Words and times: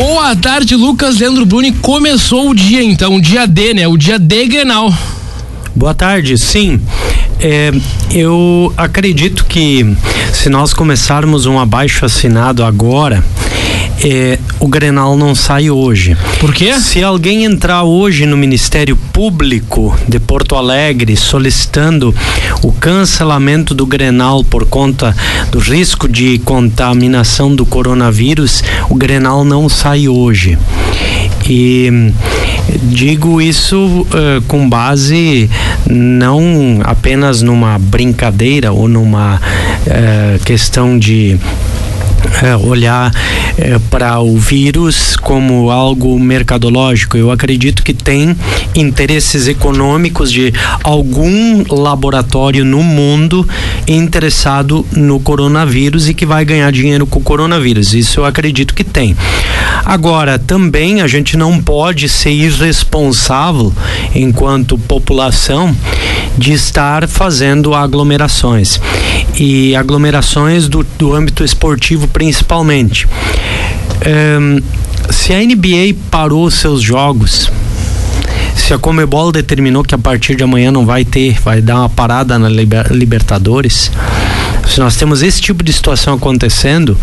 Boa 0.00 0.34
tarde, 0.34 0.76
Lucas 0.76 1.18
Leandro 1.18 1.44
Bruni. 1.44 1.72
Começou 1.72 2.48
o 2.48 2.54
dia 2.54 2.82
então, 2.82 3.16
o 3.16 3.20
dia 3.20 3.46
D, 3.46 3.74
né? 3.74 3.86
O 3.86 3.98
dia 3.98 4.18
D 4.18 4.46
Grenal. 4.46 4.90
Boa 5.76 5.92
tarde, 5.92 6.38
sim. 6.38 6.80
É, 7.38 7.70
eu 8.10 8.72
acredito 8.78 9.44
que 9.44 9.94
se 10.32 10.48
nós 10.48 10.72
começarmos 10.72 11.44
um 11.44 11.58
abaixo 11.58 12.06
assinado 12.06 12.64
agora, 12.64 13.22
é, 14.02 14.38
o 14.58 14.66
Grenal 14.66 15.16
não 15.16 15.34
sai 15.34 15.70
hoje. 15.70 16.16
Por 16.38 16.54
quê? 16.54 16.74
Se 16.80 17.02
alguém 17.02 17.44
entrar 17.44 17.82
hoje 17.82 18.24
no 18.26 18.36
Ministério 18.36 18.96
Público 18.96 19.96
de 20.08 20.18
Porto 20.18 20.54
Alegre 20.56 21.16
solicitando 21.16 22.14
o 22.62 22.72
cancelamento 22.72 23.74
do 23.74 23.84
Grenal 23.86 24.42
por 24.42 24.64
conta 24.66 25.14
do 25.50 25.58
risco 25.58 26.08
de 26.08 26.38
contaminação 26.40 27.54
do 27.54 27.66
coronavírus, 27.66 28.62
o 28.88 28.94
Grenal 28.94 29.44
não 29.44 29.68
sai 29.68 30.08
hoje. 30.08 30.58
E 31.48 32.12
digo 32.82 33.40
isso 33.40 33.76
uh, 33.76 34.42
com 34.46 34.68
base 34.68 35.50
não 35.88 36.80
apenas 36.84 37.42
numa 37.42 37.78
brincadeira 37.78 38.72
ou 38.72 38.88
numa 38.88 39.36
uh, 39.36 40.44
questão 40.44 40.98
de 40.98 41.38
olhar 42.62 43.12
é, 43.56 43.78
para 43.90 44.20
o 44.20 44.36
vírus 44.38 45.16
como 45.16 45.70
algo 45.70 46.18
mercadológico. 46.18 47.16
Eu 47.16 47.30
acredito 47.30 47.82
que 47.82 47.92
tem 47.92 48.36
interesses 48.74 49.46
econômicos 49.46 50.32
de 50.32 50.52
algum 50.82 51.64
laboratório 51.68 52.64
no 52.64 52.82
mundo 52.82 53.46
interessado 53.86 54.86
no 54.92 55.20
coronavírus 55.20 56.08
e 56.08 56.14
que 56.14 56.26
vai 56.26 56.44
ganhar 56.44 56.70
dinheiro 56.70 57.06
com 57.06 57.18
o 57.18 57.22
coronavírus. 57.22 57.94
Isso 57.94 58.20
eu 58.20 58.24
acredito 58.24 58.74
que 58.74 58.84
tem. 58.84 59.16
Agora, 59.84 60.38
também 60.38 61.00
a 61.00 61.06
gente 61.06 61.36
não 61.36 61.60
pode 61.60 62.08
ser 62.08 62.30
irresponsável 62.30 63.72
enquanto 64.14 64.78
população 64.78 65.74
de 66.36 66.52
estar 66.52 67.06
fazendo 67.08 67.74
aglomerações. 67.74 68.80
E 69.38 69.74
aglomerações 69.76 70.68
do, 70.68 70.84
do 70.98 71.14
âmbito 71.14 71.44
esportivo 71.44 72.08
principalmente. 72.08 73.06
Um, 74.06 74.60
se 75.10 75.32
a 75.32 75.38
NBA 75.38 75.96
parou 76.10 76.50
seus 76.50 76.82
jogos, 76.82 77.50
se 78.54 78.74
a 78.74 78.78
Comebol 78.78 79.32
determinou 79.32 79.82
que 79.82 79.94
a 79.94 79.98
partir 79.98 80.36
de 80.36 80.44
amanhã 80.44 80.70
não 80.70 80.86
vai 80.86 81.04
ter, 81.04 81.40
vai 81.40 81.60
dar 81.60 81.76
uma 81.76 81.88
parada 81.88 82.38
na 82.38 82.48
liber, 82.48 82.92
Libertadores, 82.92 83.90
se 84.68 84.78
nós 84.80 84.96
temos 84.96 85.22
esse 85.22 85.40
tipo 85.40 85.62
de 85.62 85.72
situação 85.72 86.14
acontecendo, 86.14 86.96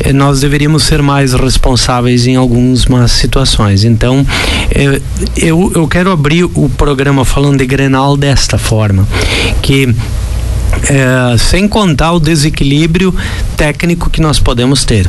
eh, 0.00 0.12
nós 0.12 0.40
deveríamos 0.40 0.84
ser 0.84 1.02
mais 1.02 1.32
responsáveis 1.32 2.26
em 2.26 2.36
algumas 2.36 3.12
situações. 3.12 3.84
Então, 3.84 4.26
eh, 4.70 5.00
eu, 5.36 5.72
eu 5.74 5.86
quero 5.86 6.10
abrir 6.10 6.44
o 6.44 6.70
programa 6.76 7.24
falando 7.24 7.58
de 7.58 7.66
Grenal 7.66 8.16
desta 8.16 8.58
forma, 8.58 9.06
que 9.62 9.94
é, 10.88 11.36
sem 11.38 11.66
contar 11.66 12.12
o 12.12 12.20
desequilíbrio 12.20 13.14
técnico 13.56 14.10
que 14.10 14.20
nós 14.20 14.38
podemos 14.38 14.84
ter. 14.84 15.08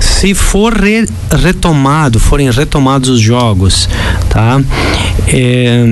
Se 0.00 0.34
for 0.34 0.72
re, 0.72 1.06
retomado, 1.30 2.18
forem 2.18 2.50
retomados 2.50 3.08
os 3.08 3.20
jogos, 3.20 3.88
tá? 4.28 4.60
É, 5.28 5.84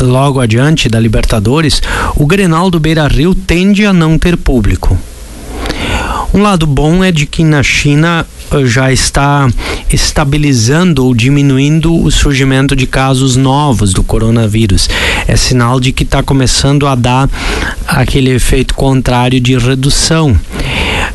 logo 0.00 0.40
adiante 0.40 0.88
da 0.88 0.98
Libertadores, 0.98 1.82
o 2.16 2.26
Grenal 2.26 2.70
do 2.70 2.80
Beira 2.80 3.06
Rio 3.06 3.34
tende 3.34 3.84
a 3.86 3.92
não 3.92 4.18
ter 4.18 4.36
público. 4.36 4.98
Um 6.32 6.42
lado 6.42 6.66
bom 6.66 7.04
é 7.04 7.12
de 7.12 7.26
que 7.26 7.44
na 7.44 7.62
China 7.62 8.26
eh, 8.50 8.66
já 8.66 8.92
está 8.92 9.48
estabilizando 9.88 11.04
ou 11.04 11.14
diminuindo 11.14 11.94
o 11.94 12.10
surgimento 12.10 12.74
de 12.74 12.88
casos 12.88 13.36
novos 13.36 13.92
do 13.92 14.02
coronavírus. 14.02 14.88
É 15.28 15.36
sinal 15.36 15.78
de 15.78 15.92
que 15.92 16.02
está 16.02 16.24
começando 16.24 16.88
a 16.88 16.96
dar 16.96 17.30
aquele 17.86 18.30
efeito 18.30 18.74
contrário 18.74 19.40
de 19.40 19.56
redução. 19.56 20.36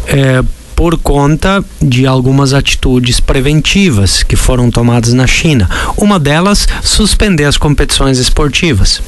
É, 0.08 0.42
por 0.80 0.98
conta 0.98 1.62
de 1.82 2.08
algumas 2.08 2.54
atitudes 2.54 3.20
preventivas 3.20 4.24
que 4.24 4.38
foram 4.38 4.72
tomadas 4.72 5.12
na 5.12 5.28
China. 5.28 5.70
Uma 5.98 6.18
delas, 6.18 6.66
suspender 6.82 7.44
as 7.44 7.58
competições 7.58 8.18
esportivas. 8.18 9.02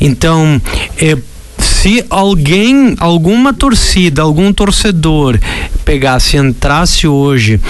Então, 0.00 0.62
é, 0.96 1.18
se 1.58 2.04
alguém, 2.08 2.94
alguma 3.00 3.52
torcida, 3.52 4.22
algum 4.22 4.52
torcedor 4.52 5.36
pegasse, 5.84 6.36
entrasse 6.36 7.08
hoje 7.08 7.60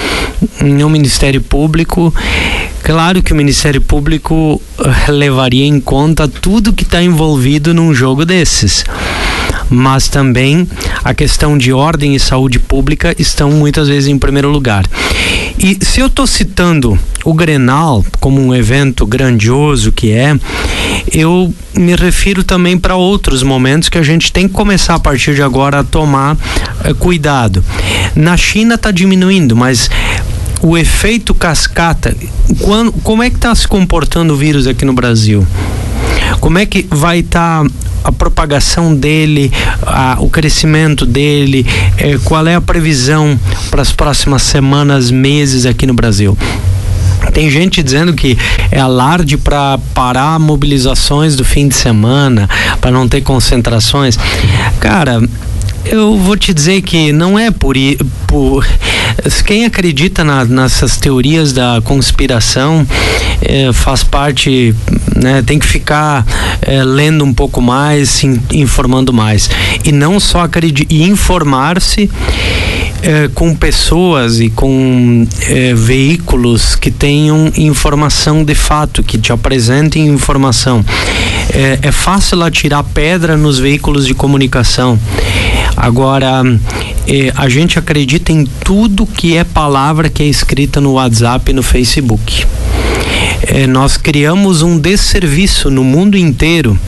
no 0.61 0.91
Ministério 0.91 1.41
Público, 1.41 2.13
claro 2.83 3.23
que 3.23 3.33
o 3.33 3.37
Ministério 3.37 3.81
Público 3.81 4.61
eh, 4.79 5.11
levaria 5.11 5.65
em 5.65 5.81
conta 5.81 6.29
tudo 6.29 6.75
que 6.75 6.83
está 6.83 7.03
envolvido 7.03 7.73
num 7.73 7.95
jogo 7.95 8.27
desses 8.27 8.85
mas 9.71 10.09
também 10.09 10.69
a 11.03 11.15
questão 11.15 11.57
de 11.57 11.73
ordem 11.73 12.15
e 12.15 12.21
saúde 12.21 12.59
pública 12.59 13.15
estão 13.19 13.51
muitas 13.51 13.89
vezes 13.89 14.09
em 14.09 14.19
primeiro 14.19 14.49
lugar. 14.49 14.85
E 15.59 15.79
se 15.85 16.01
eu 16.01 16.07
estou 16.07 16.27
citando 16.27 16.99
o 17.25 17.33
Grenal 17.33 18.05
como 18.21 18.41
um 18.41 18.55
evento 18.55 19.07
grandioso 19.07 19.93
que 19.93 20.13
é, 20.13 20.39
eu 21.13 21.53
me 21.77 21.95
refiro 21.95 22.45
também 22.45 22.79
para 22.79 22.97
outros 22.97 23.43
momentos 23.43 23.89
que 23.89 23.99
a 23.99 24.03
gente 24.03 24.33
tem 24.33 24.47
que 24.47 24.55
começar 24.55 24.95
a 24.95 25.01
partir 25.01 25.35
de 25.35 25.43
agora 25.43 25.81
a 25.81 25.85
tomar 25.85 26.37
eh, 26.85 26.93
cuidado. 26.95 27.65
Na 28.15 28.37
China 28.37 28.75
está 28.75 28.91
diminuindo, 28.91 29.57
mas 29.57 29.89
o 30.61 30.79
efeito 30.79 31.35
cascata, 31.35 32.17
quando, 32.61 32.93
como 33.03 33.23
é 33.23 33.31
que 33.31 33.37
está 33.37 33.55
se 33.55 33.67
comportando 33.67 34.35
o 34.35 34.37
vírus 34.37 34.67
aqui 34.67 34.85
no 34.85 34.93
Brasil? 34.93 35.47
Como 36.41 36.59
é 36.59 36.67
que 36.67 36.87
vai 36.91 37.21
estar 37.21 37.65
tá 37.65 37.71
a 38.05 38.13
propagação 38.13 38.95
dele, 38.95 39.51
a, 39.83 40.19
o 40.21 40.29
crescimento 40.29 41.07
dele, 41.07 41.67
é, 41.97 42.19
qual 42.25 42.47
é 42.47 42.55
a 42.55 42.61
previsão 42.61 43.39
para 43.71 43.81
as 43.81 43.93
próximas 43.93 44.43
semanas, 44.43 45.11
meses 45.11 45.65
aqui 45.65 45.87
no 45.87 45.95
Brasil? 45.95 46.37
Tem 47.33 47.51
gente 47.51 47.83
dizendo 47.83 48.13
que 48.13 48.37
é 48.71 48.79
alarde 48.79 49.37
para 49.39 49.79
parar 49.95 50.39
mobilizações 50.39 51.35
do 51.35 51.45
fim 51.45 51.67
de 51.67 51.75
semana, 51.75 52.49
para 52.81 52.91
não 52.91 53.09
ter 53.09 53.23
concentrações. 53.23 54.19
Cara, 54.79 55.21
eu 55.85 56.17
vou 56.19 56.37
te 56.37 56.53
dizer 56.53 56.83
que 56.83 57.13
não 57.13 57.39
é 57.39 57.51
por, 57.51 57.77
por 58.27 58.67
quem 59.47 59.65
acredita 59.65 60.25
na, 60.25 60.45
nessas 60.45 60.97
teorias 60.97 61.53
da 61.53 61.81
conspiração 61.83 62.87
é, 63.43 63.73
faz 63.73 64.03
parte, 64.03 64.75
né, 65.15 65.43
tem 65.43 65.59
que 65.59 65.67
ficar 65.67 66.27
é, 66.63 66.83
lendo 66.83 67.25
um 67.25 67.33
pouco 67.33 67.61
mais, 67.61 68.09
se 68.09 68.41
informando 68.53 69.13
mais. 69.13 69.51
E 69.85 69.93
não 69.93 70.19
só 70.19 70.41
acreditar 70.41 70.93
e 70.93 71.03
informar-se 71.03 72.11
é, 73.05 73.29
com 73.35 73.55
pessoas 73.55 74.41
e 74.41 74.49
com 74.49 75.27
é, 75.47 75.75
veículos 75.75 76.75
que 76.75 76.91
tenham 76.91 77.53
informação 77.55 78.43
de 78.43 78.55
fato, 78.55 79.03
que 79.03 79.19
te 79.19 79.31
apresentem 79.31 80.07
informação. 80.07 80.83
É, 81.53 81.81
é 81.83 81.93
fácil 81.93 82.43
atirar 82.43 82.83
pedra 82.83 83.37
nos 83.37 83.59
veículos 83.59 84.07
de 84.07 84.15
comunicação. 84.15 84.99
Agora, 85.77 86.43
é, 87.07 87.31
a 87.37 87.47
gente 87.47 87.79
acredita 87.79 88.33
em 88.33 88.47
tudo 88.65 89.05
que 89.05 89.37
é 89.37 89.45
palavra 89.45 90.09
que 90.09 90.23
é 90.23 90.27
escrita 90.27 90.81
no 90.81 90.93
WhatsApp 90.93 91.51
e 91.51 91.55
no 91.55 91.63
Facebook 91.63 92.47
é, 93.47 93.67
nós 93.67 93.97
criamos 93.97 94.63
um 94.63 94.79
desserviço 94.79 95.71
no 95.71 95.85
mundo 95.85 96.17
inteiro 96.17 96.79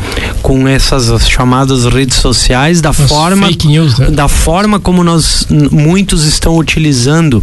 com 0.46 0.68
essas 0.68 1.28
chamadas 1.28 1.86
redes 1.86 2.18
sociais 2.18 2.80
da 2.80 2.92
forma 2.92 3.50
news, 3.64 3.98
né? 3.98 4.12
da 4.12 4.28
forma 4.28 4.78
como 4.78 5.02
nós 5.02 5.44
muitos 5.72 6.24
estão 6.24 6.56
utilizando 6.56 7.42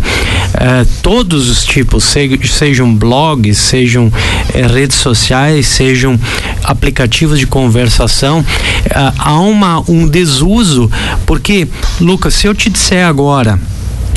é, 0.54 0.86
todos 1.02 1.50
os 1.50 1.66
tipos 1.66 2.06
se, 2.06 2.40
sejam 2.46 2.96
blogs 2.96 3.58
sejam 3.58 4.10
é, 4.54 4.66
redes 4.66 4.96
sociais 4.96 5.68
sejam 5.68 6.18
aplicativos 6.64 7.38
de 7.38 7.46
conversação 7.46 8.46
é, 8.86 9.12
há 9.18 9.38
uma 9.38 9.84
um 9.90 10.08
desuso 10.08 10.90
porque 11.26 11.68
Lucas 12.00 12.34
se 12.36 12.48
eu 12.48 12.56
te 12.56 12.70
disser 12.70 13.06
agora 13.06 13.60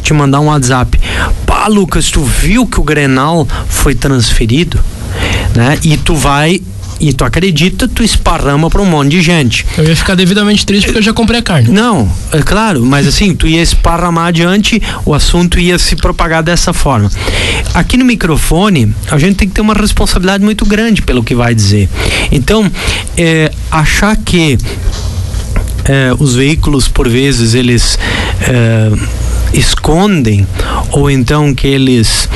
te 0.00 0.14
mandar 0.14 0.38
um 0.38 0.46
WhatsApp. 0.46 1.00
Pá, 1.44 1.66
Lucas, 1.66 2.12
tu 2.12 2.22
viu 2.22 2.64
que 2.64 2.78
o 2.78 2.84
Grenal 2.84 3.44
foi 3.68 3.92
transferido? 3.92 4.78
né? 5.56 5.78
E 5.82 5.96
tu 5.96 6.14
vai 6.14 6.60
e 7.00 7.12
tu 7.12 7.24
acredita, 7.24 7.86
tu 7.86 8.02
esparrama 8.02 8.70
para 8.70 8.80
um 8.80 8.86
monte 8.86 9.10
de 9.10 9.22
gente. 9.22 9.66
Eu 9.76 9.84
ia 9.84 9.96
ficar 9.96 10.14
devidamente 10.14 10.64
triste 10.64 10.86
porque 10.86 10.98
eu 10.98 11.02
já 11.02 11.12
comprei 11.12 11.40
a 11.40 11.42
carne. 11.42 11.68
Não, 11.68 12.10
é 12.32 12.40
claro, 12.40 12.84
mas 12.84 13.06
assim, 13.06 13.34
tu 13.34 13.46
ia 13.46 13.62
esparramar 13.62 14.28
adiante, 14.28 14.82
o 15.04 15.14
assunto 15.14 15.58
ia 15.58 15.78
se 15.78 15.96
propagar 15.96 16.42
dessa 16.42 16.72
forma. 16.72 17.10
Aqui 17.74 17.96
no 17.96 18.04
microfone, 18.04 18.94
a 19.10 19.18
gente 19.18 19.36
tem 19.36 19.48
que 19.48 19.54
ter 19.54 19.60
uma 19.60 19.74
responsabilidade 19.74 20.42
muito 20.44 20.64
grande 20.64 21.02
pelo 21.02 21.22
que 21.22 21.34
vai 21.34 21.54
dizer. 21.54 21.88
Então, 22.30 22.70
é, 23.16 23.50
achar 23.70 24.16
que 24.16 24.58
é, 25.84 26.12
os 26.18 26.34
veículos, 26.34 26.88
por 26.88 27.08
vezes, 27.08 27.54
eles 27.54 27.98
é, 28.40 28.92
escondem 29.52 30.46
ou 30.90 31.10
então 31.10 31.54
que 31.54 31.66
eles 31.66 32.28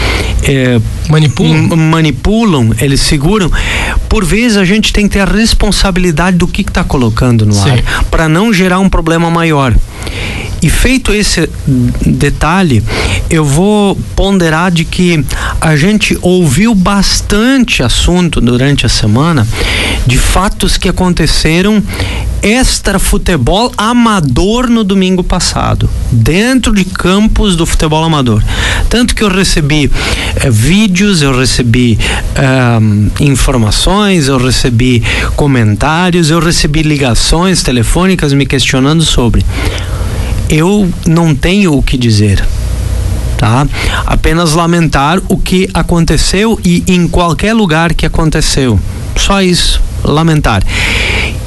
é, 0.51 0.81
manipulam. 1.09 1.77
manipulam, 1.77 2.71
eles 2.81 3.01
seguram. 3.01 3.51
Por 4.09 4.25
vezes 4.25 4.57
a 4.57 4.65
gente 4.65 4.93
tem 4.93 5.07
que 5.07 5.15
ter 5.15 5.21
a 5.21 5.25
responsabilidade 5.25 6.37
do 6.37 6.49
que 6.49 6.63
está 6.63 6.83
colocando 6.83 7.47
no 7.47 7.53
Sim. 7.53 7.71
ar 7.71 8.05
para 8.11 8.29
não 8.29 8.53
gerar 8.53 8.81
um 8.81 8.89
problema 8.89 9.31
maior. 9.31 9.75
E 10.63 10.69
feito 10.69 11.15
esse 11.15 11.49
detalhe, 12.05 12.83
eu 13.31 13.45
vou 13.45 13.97
ponderar 14.15 14.71
de 14.71 14.85
que 14.85 15.25
a 15.59 15.75
gente 15.75 16.19
ouviu 16.21 16.75
bastante 16.75 17.83
assunto 17.83 18.43
durante 18.43 18.85
a 18.85 18.89
semana 18.89 19.47
de 20.07 20.19
fatos 20.19 20.77
que 20.77 20.89
aconteceram 20.89 21.83
extra 22.43 22.99
futebol 22.99 23.73
amador 23.77 24.69
no 24.69 24.83
domingo 24.83 25.23
passado, 25.23 25.89
dentro 26.11 26.75
de 26.75 26.85
campos 26.85 27.57
do 27.57 27.67
futebol 27.67 28.03
amador. 28.03 28.43
Tanto 28.89 29.15
que 29.15 29.23
eu 29.23 29.29
recebi 29.29 29.91
eh, 30.37 30.51
vídeos, 30.51 31.23
eu 31.23 31.37
recebi 31.37 31.99
eh, 32.35 33.25
informações, 33.25 34.29
eu 34.29 34.39
recebi 34.39 35.03
comentários, 35.37 36.31
eu 36.31 36.41
recebi 36.41 36.83
ligações 36.83 37.63
telefônicas 37.63 38.33
me 38.33 38.47
questionando 38.47 39.03
sobre. 39.03 39.45
Eu 40.49 40.91
não 41.07 41.35
tenho 41.35 41.77
o 41.77 41.83
que 41.83 41.97
dizer. 41.97 42.45
Tá? 43.37 43.67
Apenas 44.05 44.53
lamentar 44.53 45.19
o 45.29 45.39
que 45.39 45.67
aconteceu 45.73 46.61
e 46.63 46.85
em 46.87 47.09
qualquer 47.09 47.55
lugar 47.55 47.95
que 47.95 48.05
aconteceu. 48.05 48.79
Só 49.17 49.41
isso, 49.41 49.81
lamentar. 50.05 50.63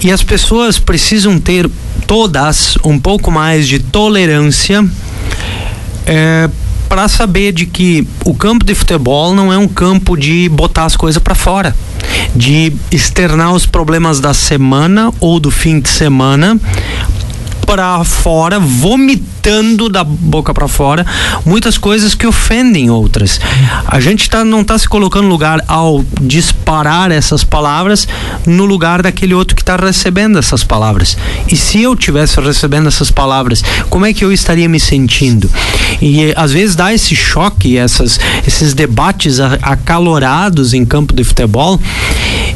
E 0.03 0.11
as 0.11 0.21
pessoas 0.21 0.77
precisam 0.77 1.39
ter 1.39 1.69
todas 2.05 2.77
um 2.83 2.99
pouco 2.99 3.31
mais 3.31 3.65
de 3.67 3.79
tolerância 3.79 4.85
é, 6.05 6.49
para 6.89 7.07
saber 7.07 7.53
de 7.53 7.65
que 7.65 8.05
o 8.25 8.33
campo 8.33 8.65
de 8.65 8.75
futebol 8.75 9.33
não 9.33 9.51
é 9.51 9.57
um 9.57 9.67
campo 9.67 10.17
de 10.17 10.49
botar 10.49 10.83
as 10.83 10.97
coisas 10.97 11.23
para 11.23 11.33
fora, 11.33 11.73
de 12.35 12.73
externar 12.91 13.53
os 13.53 13.65
problemas 13.65 14.19
da 14.19 14.33
semana 14.33 15.09
ou 15.21 15.39
do 15.39 15.49
fim 15.49 15.79
de 15.79 15.87
semana 15.87 16.59
para 17.65 18.03
fora, 18.03 18.59
vomitando 18.59 19.89
da 19.89 20.03
boca 20.03 20.53
para 20.53 20.67
fora 20.67 21.05
muitas 21.45 21.77
coisas 21.77 22.15
que 22.15 22.25
ofendem 22.25 22.89
outras. 22.89 23.39
A 23.87 23.99
gente 23.99 24.29
tá, 24.29 24.43
não 24.43 24.61
está 24.61 24.77
se 24.77 24.87
colocando 24.87 25.25
no 25.25 25.29
lugar 25.29 25.63
ao 25.67 26.03
disparar 26.21 27.11
essas 27.11 27.43
palavras 27.43 28.07
no 28.45 28.65
lugar 28.65 29.01
daquele 29.01 29.33
outro 29.33 29.55
que 29.55 29.61
está 29.61 29.75
recebendo 29.75 30.37
essas 30.37 30.63
palavras. 30.63 31.17
E 31.47 31.55
se 31.55 31.81
eu 31.81 31.95
tivesse 31.95 32.39
recebendo 32.39 32.87
essas 32.87 33.11
palavras, 33.11 33.63
como 33.89 34.05
é 34.05 34.13
que 34.13 34.23
eu 34.23 34.31
estaria 34.31 34.67
me 34.69 34.79
sentindo? 34.79 35.49
E 36.01 36.33
às 36.35 36.51
vezes 36.51 36.75
dá 36.75 36.93
esse 36.93 37.15
choque, 37.15 37.77
essas, 37.77 38.19
esses 38.47 38.73
debates 38.73 39.39
acalorados 39.39 40.73
em 40.73 40.85
campo 40.85 41.13
de 41.13 41.23
futebol. 41.23 41.79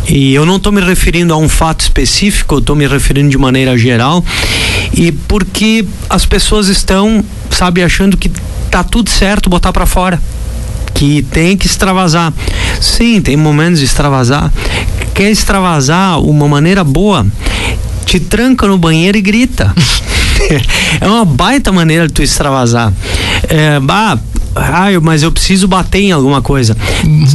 E 0.07 0.33
eu 0.33 0.45
não 0.45 0.55
estou 0.55 0.71
me 0.71 0.81
referindo 0.81 1.33
a 1.33 1.37
um 1.37 1.49
fato 1.49 1.81
específico, 1.81 2.59
estou 2.59 2.75
me 2.75 2.87
referindo 2.87 3.29
de 3.29 3.37
maneira 3.37 3.77
geral. 3.77 4.23
E 4.93 5.11
porque 5.11 5.85
as 6.09 6.25
pessoas 6.25 6.67
estão, 6.67 7.23
sabe, 7.49 7.83
achando 7.83 8.15
que 8.15 8.31
tá 8.71 8.83
tudo 8.83 9.09
certo 9.09 9.49
botar 9.49 9.73
para 9.73 9.85
fora 9.85 10.21
que 10.97 11.21
tem 11.21 11.55
que 11.55 11.67
extravasar. 11.67 12.33
Sim, 12.81 13.21
tem 13.21 13.37
momentos 13.37 13.79
de 13.79 13.85
extravasar. 13.85 14.51
Quer 15.13 15.29
extravasar 15.29 16.19
uma 16.19 16.47
maneira 16.47 16.83
boa? 16.83 17.25
Te 18.03 18.19
tranca 18.19 18.67
no 18.67 18.79
banheiro 18.79 19.15
e 19.15 19.21
grita. 19.21 19.75
é 20.99 21.07
uma 21.07 21.23
baita 21.23 21.71
maneira 21.71 22.07
de 22.07 22.13
tu 22.13 22.23
extravasar. 22.23 22.91
É, 23.47 23.79
bah, 23.79 24.17
ah, 24.57 24.87
mas 25.01 25.23
eu 25.23 25.31
preciso 25.31 25.67
bater 25.67 26.01
em 26.01 26.11
alguma 26.11 26.41
coisa. 26.41 26.75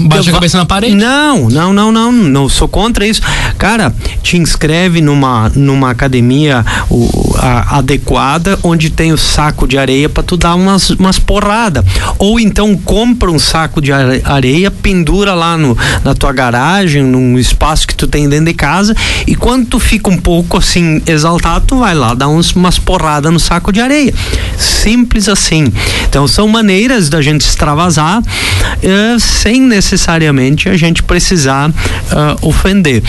Bate 0.03 0.31
a 0.31 0.33
cabeça 0.33 0.59
na 0.59 0.67
parede? 0.67 0.95
Não, 0.95 1.49
não, 1.49 1.73
não, 1.73 1.93
não, 1.93 2.13
não 2.13 2.49
sou 2.49 2.69
contra 2.69 3.07
isso. 3.07 3.23
Cara, 3.59 3.95
te 4.23 4.37
inscreve 4.37 5.01
numa, 5.01 5.51
numa 5.55 5.91
academia 5.91 6.65
o, 6.91 7.35
a, 7.39 7.79
adequada 7.79 8.59
onde 8.63 8.91
tem 8.91 9.13
o 9.13 9.19
saco 9.19 9.67
de 9.67 9.79
areia 9.79 10.09
para 10.09 10.23
tu 10.23 10.37
dar 10.37 10.55
umas, 10.55 10.91
umas 10.91 11.19
porradas. 11.19 11.85
Ou 12.19 12.41
então 12.41 12.77
compra 12.77 13.31
um 13.31 13.39
saco 13.39 13.81
de 13.81 13.93
areia, 13.93 14.71
pendura 14.71 15.35
lá 15.35 15.57
no, 15.57 15.77
na 16.05 16.15
tua 16.15 16.33
garagem, 16.33 17.03
num 17.03 17.39
espaço 17.39 17.87
que 17.87 17.95
tu 17.95 18.07
tem 18.07 18.29
dentro 18.29 18.47
de 18.47 18.55
casa 18.55 18.95
e 19.27 19.35
quando 19.35 19.67
tu 19.67 19.79
fica 19.79 20.11
um 20.11 20.17
pouco 20.17 20.59
assim 20.59 21.01
exaltado, 21.07 21.65
tu 21.67 21.79
vai 21.79 21.95
lá 21.95 22.15
dar 22.15 22.29
uns, 22.29 22.53
umas 22.53 22.79
porradas 22.79 23.33
no 23.33 23.41
saco 23.41 23.73
de 23.73 23.81
areia. 23.81 24.13
Simples 24.57 25.29
assim. 25.29 25.73
Então 26.09 26.27
são 26.27 26.49
maneiras 26.49 27.09
da 27.12 27.23
gente 27.23 27.43
extravasar 27.43 28.20
uh, 28.20 29.20
sem 29.20 29.61
necessariamente 29.61 30.69
a 30.69 30.76
gente 30.76 31.03
precisar 31.03 31.70
uh, 31.70 32.49
ofender. 32.49 33.03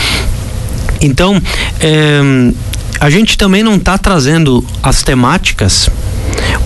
Então, 1.01 1.35
uh, 1.37 2.55
a 2.99 3.09
gente 3.09 3.37
também 3.37 3.63
não 3.63 3.75
está 3.75 3.97
trazendo 3.97 4.63
as 4.81 5.03
temáticas 5.03 5.89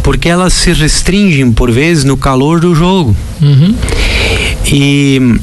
porque 0.04 0.30
elas 0.30 0.54
se 0.54 0.72
restringem 0.72 1.52
por 1.52 1.72
vezes 1.72 2.04
no 2.04 2.16
calor 2.18 2.60
do 2.60 2.76
jogo. 2.76 3.16
Uhum. 3.42 3.76
E 4.66 5.40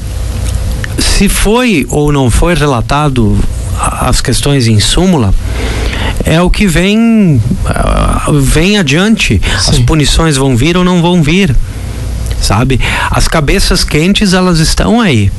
se 0.97 1.27
foi 1.27 1.85
ou 1.89 2.11
não 2.11 2.29
foi 2.29 2.55
relatado 2.55 3.37
as 3.79 4.21
questões 4.21 4.67
em 4.67 4.79
súmula, 4.79 5.33
é 6.23 6.41
o 6.41 6.49
que 6.49 6.65
vem 6.65 7.41
vem 8.41 8.77
adiante. 8.77 9.41
Sim. 9.59 9.71
As 9.71 9.79
punições 9.79 10.37
vão 10.37 10.55
vir 10.55 10.77
ou 10.77 10.83
não 10.83 11.01
vão 11.01 11.21
vir 11.21 11.55
sabe? 12.45 12.79
As 13.09 13.27
cabeças 13.27 13.83
quentes 13.83 14.33
elas 14.33 14.59
estão 14.59 15.01
aí. 15.01 15.31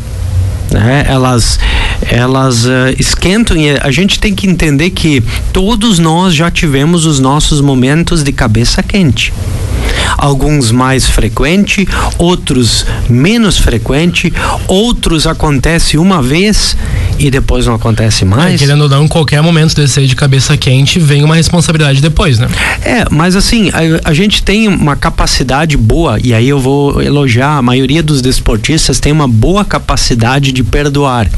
Né? 0.71 1.05
Elas, 1.09 1.61
elas 2.03 2.67
uh, 2.67 2.95
esquentam 2.99 3.57
e 3.57 3.71
a 3.71 3.91
gente 3.91 4.19
tem 4.19 4.35
que 4.35 4.49
entender 4.49 4.91
que 4.91 5.23
todos 5.53 5.99
nós 5.99 6.35
já 6.35 6.51
tivemos 6.51 7.07
os 7.07 7.21
nossos 7.21 7.61
momentos 7.61 8.25
de 8.25 8.33
cabeça 8.33 8.83
quente 8.83 9.33
alguns 10.17 10.71
mais 10.71 11.09
frequente, 11.09 11.87
outros 12.19 12.87
menos 13.09 13.59
frequente, 13.59 14.33
outros 14.67 15.27
acontece 15.27 15.99
uma 15.99 16.23
vez 16.23 16.77
e 17.19 17.31
depois 17.31 17.67
não 17.67 17.75
acontece 17.75 18.25
mais. 18.25 18.55
É, 18.55 18.59
querendo 18.59 18.83
ou 18.83 18.89
não, 18.89 19.05
em 19.05 19.09
qualquer 19.09 19.43
momento 19.43 19.75
desse 19.75 20.01
aí 20.01 20.07
de 20.07 20.17
cabeça 20.17 20.57
quente, 20.57 20.99
vem 20.99 21.25
uma 21.25 21.37
responsabilidade 21.37 22.01
depois, 22.01 22.39
né? 22.39 22.49
É, 22.83 23.05
mas 23.11 23.37
assim, 23.37 23.71
a, 23.71 24.11
a 24.11 24.15
gente 24.15 24.43
tem 24.43 24.69
uma 24.69 24.97
capacidade 24.97 25.77
boa, 25.77 26.19
e 26.23 26.35
aí 26.35 26.49
eu 26.49 26.59
vou 26.59 27.03
elogiar, 27.03 27.57
a 27.57 27.63
maioria 27.63 28.03
dos 28.03 28.21
desportistas 28.21 29.01
tem 29.01 29.13
uma 29.13 29.29
boa 29.29 29.65
capacidade 29.65 30.53
de 30.53 30.63
perdoar. 30.63 31.29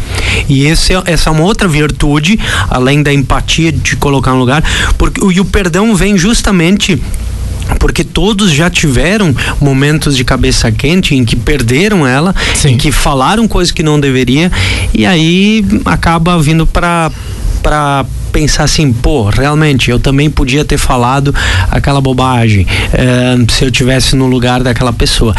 E 0.48 0.64
esse, 0.64 0.92
essa 1.04 1.30
é 1.30 1.32
uma 1.32 1.44
outra 1.44 1.68
virtude, 1.68 2.38
além 2.68 3.02
da 3.02 3.12
empatia 3.12 3.72
de 3.72 3.96
colocar 3.96 4.32
no 4.32 4.38
lugar, 4.38 4.62
porque 4.96 5.18
e 5.32 5.40
o 5.40 5.44
perdão 5.44 5.94
vem 5.94 6.16
justamente 6.16 7.00
porque 7.78 8.04
todos 8.04 8.50
já 8.52 8.68
tiveram 8.68 9.34
momentos 9.60 10.16
de 10.16 10.24
cabeça 10.24 10.70
quente 10.70 11.14
em 11.14 11.24
que 11.24 11.36
perderam 11.36 12.06
ela, 12.06 12.34
Sim. 12.54 12.70
em 12.70 12.76
que 12.76 12.90
falaram 12.92 13.46
coisas 13.46 13.72
que 13.72 13.82
não 13.82 13.98
deveria 14.00 14.50
e 14.92 15.06
aí 15.06 15.64
acaba 15.84 16.40
vindo 16.40 16.66
para 16.66 17.10
para 17.62 18.04
pensar 18.28 18.64
assim, 18.64 18.92
pô, 18.92 19.28
realmente 19.28 19.90
eu 19.90 19.98
também 19.98 20.30
podia 20.30 20.64
ter 20.64 20.78
falado 20.78 21.34
aquela 21.70 22.00
bobagem 22.00 22.66
é, 22.92 23.36
se 23.52 23.64
eu 23.64 23.70
tivesse 23.70 24.14
no 24.14 24.26
lugar 24.26 24.62
daquela 24.62 24.92
pessoa. 24.92 25.34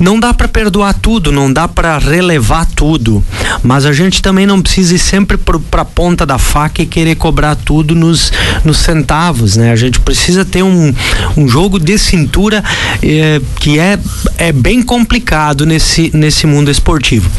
Não 0.00 0.18
dá 0.18 0.34
para 0.34 0.48
perdoar 0.48 0.94
tudo, 0.94 1.30
não 1.30 1.52
dá 1.52 1.68
para 1.68 1.96
relevar 1.98 2.66
tudo, 2.74 3.22
mas 3.62 3.86
a 3.86 3.92
gente 3.92 4.20
também 4.20 4.46
não 4.46 4.60
precisa 4.60 4.96
ir 4.96 4.98
sempre 4.98 5.36
para 5.36 5.84
ponta 5.84 6.26
da 6.26 6.38
faca 6.38 6.82
e 6.82 6.86
querer 6.86 7.14
cobrar 7.14 7.54
tudo 7.54 7.94
nos, 7.94 8.32
nos 8.64 8.78
centavos, 8.78 9.56
né? 9.56 9.70
A 9.70 9.76
gente 9.76 10.00
precisa 10.00 10.44
ter 10.44 10.62
um, 10.62 10.92
um 11.36 11.46
jogo 11.46 11.78
de 11.78 11.96
cintura 11.98 12.64
é, 13.00 13.40
que 13.60 13.78
é, 13.78 13.98
é 14.38 14.50
bem 14.50 14.82
complicado 14.82 15.64
nesse, 15.64 16.10
nesse 16.12 16.46
mundo 16.46 16.70
esportivo. 16.70 17.30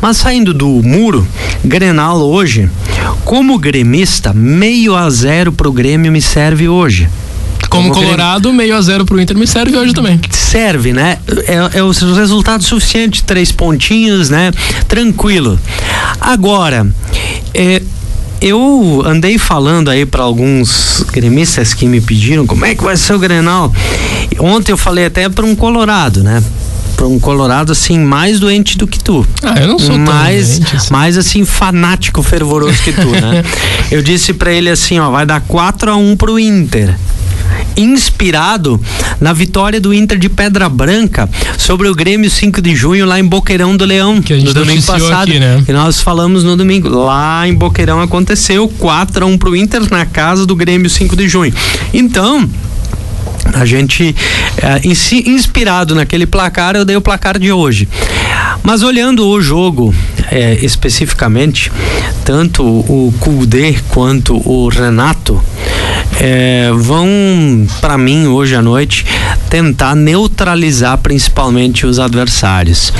Mas 0.00 0.16
saindo 0.16 0.52
do 0.52 0.66
muro, 0.82 1.26
Grenal 1.64 2.18
hoje, 2.18 2.68
como 3.24 3.58
gremista, 3.58 4.27
meio 4.32 4.94
a 4.94 5.08
zero 5.10 5.52
pro 5.52 5.72
Grêmio 5.72 6.10
me 6.10 6.20
serve 6.20 6.68
hoje. 6.68 7.08
Como, 7.68 7.90
Como 7.90 8.02
Colorado, 8.02 8.52
meio 8.52 8.76
a 8.76 8.80
zero 8.80 9.04
pro 9.04 9.20
Inter 9.20 9.36
me 9.36 9.46
serve 9.46 9.76
hoje 9.76 9.92
também. 9.92 10.18
Serve, 10.30 10.92
né? 10.92 11.18
É, 11.46 11.78
é 11.78 11.82
o 11.82 11.90
resultado 11.90 12.64
suficiente, 12.64 13.22
três 13.24 13.52
pontinhos, 13.52 14.30
né? 14.30 14.50
Tranquilo. 14.86 15.60
Agora, 16.20 16.86
é, 17.52 17.82
eu 18.40 19.02
andei 19.04 19.36
falando 19.36 19.90
aí 19.90 20.06
para 20.06 20.22
alguns 20.22 21.04
gremistas 21.12 21.74
que 21.74 21.86
me 21.86 22.00
pediram 22.00 22.46
como 22.46 22.64
é 22.64 22.74
que 22.74 22.82
vai 22.82 22.96
ser 22.96 23.14
o 23.14 23.18
Grenal. 23.18 23.72
Ontem 24.38 24.72
eu 24.72 24.78
falei 24.78 25.06
até 25.06 25.28
para 25.28 25.44
um 25.44 25.54
colorado, 25.54 26.22
né? 26.22 26.42
Para 26.98 27.06
um 27.06 27.20
colorado 27.20 27.70
assim 27.70 27.96
mais 27.96 28.40
doente 28.40 28.76
do 28.76 28.84
que 28.84 28.98
tu. 28.98 29.24
Ah, 29.40 29.60
eu 29.60 29.68
não 29.68 29.78
sou 29.78 29.96
mais, 29.96 30.58
doente, 30.58 30.76
assim. 30.76 30.92
mais 30.92 31.16
assim 31.16 31.44
fanático, 31.44 32.24
fervoroso 32.24 32.82
que 32.82 32.92
tu, 32.92 33.06
né? 33.06 33.44
eu 33.88 34.02
disse 34.02 34.34
para 34.34 34.52
ele 34.52 34.68
assim, 34.68 34.98
ó, 34.98 35.08
vai 35.08 35.24
dar 35.24 35.40
4 35.40 35.92
a 35.92 35.96
1 35.96 36.16
pro 36.16 36.40
Inter 36.40 36.96
inspirado 37.76 38.80
na 39.20 39.32
vitória 39.32 39.80
do 39.80 39.94
Inter 39.94 40.18
de 40.18 40.28
Pedra 40.28 40.68
Branca 40.68 41.30
sobre 41.56 41.86
o 41.88 41.94
Grêmio 41.94 42.28
5 42.28 42.60
de 42.60 42.74
junho 42.74 43.06
lá 43.06 43.20
em 43.20 43.24
Boqueirão 43.24 43.76
do 43.76 43.84
Leão, 43.84 44.20
que 44.20 44.32
a 44.32 44.36
gente 44.36 44.48
no 44.48 44.54
domingo 44.54 44.82
passado. 44.82 45.30
Aqui, 45.30 45.38
né? 45.38 45.62
Que 45.64 45.72
nós 45.72 46.00
falamos 46.00 46.42
no 46.42 46.56
domingo. 46.56 46.88
Lá 46.88 47.46
em 47.46 47.54
Boqueirão 47.54 48.00
aconteceu 48.00 48.68
4 48.68 49.24
a 49.24 49.28
1 49.28 49.38
pro 49.38 49.54
Inter 49.54 49.88
na 49.88 50.04
casa 50.04 50.44
do 50.44 50.56
Grêmio 50.56 50.90
5 50.90 51.14
de 51.14 51.28
junho. 51.28 51.54
Então, 51.94 52.50
a 53.54 53.64
gente, 53.64 54.14
é, 54.62 54.80
inspirado 55.28 55.94
naquele 55.94 56.26
placar, 56.26 56.76
eu 56.76 56.84
dei 56.84 56.96
o 56.96 57.00
placar 57.00 57.38
de 57.38 57.52
hoje. 57.52 57.88
Mas 58.62 58.82
olhando 58.82 59.26
o 59.26 59.40
jogo 59.40 59.94
é, 60.30 60.54
especificamente, 60.62 61.70
tanto 62.24 62.62
o 62.64 63.12
Kudê 63.20 63.76
quanto 63.88 64.36
o 64.48 64.68
Renato 64.68 65.42
é, 66.20 66.70
vão, 66.74 67.66
para 67.80 67.96
mim, 67.96 68.26
hoje 68.26 68.54
à 68.54 68.62
noite, 68.62 69.06
tentar 69.48 69.94
neutralizar 69.94 70.98
principalmente 70.98 71.86
os 71.86 71.98
adversários, 71.98 72.92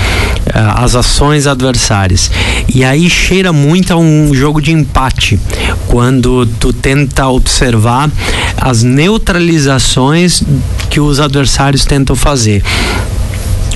é, 0.47 0.59
as 0.77 0.95
ações 0.95 1.47
adversárias. 1.47 2.31
E 2.73 2.85
aí 2.85 3.09
cheira 3.11 3.53
muito 3.53 3.93
a 3.93 3.97
um 3.97 4.33
jogo 4.35 4.61
de 4.61 4.73
empate, 4.73 5.39
quando 5.87 6.47
tu 6.59 6.73
tenta 6.73 7.27
observar 7.29 8.11
as 8.57 8.83
neutralizações 8.83 10.43
que 10.89 11.01
os 11.01 11.21
adversários 11.21 11.85
tentam 11.85 12.15
fazer. 12.15 12.63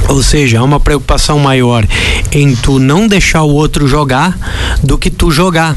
Ou 0.09 0.23
seja, 0.23 0.61
há 0.61 0.63
uma 0.63 0.81
preocupação 0.81 1.39
maior 1.39 1.87
em 2.31 2.55
tu 2.55 2.79
não 2.79 3.07
deixar 3.07 3.43
o 3.43 3.53
outro 3.53 3.87
jogar 3.87 4.37
do 4.83 4.99
que 4.99 5.11
tu 5.11 5.31
jogar. 5.31 5.77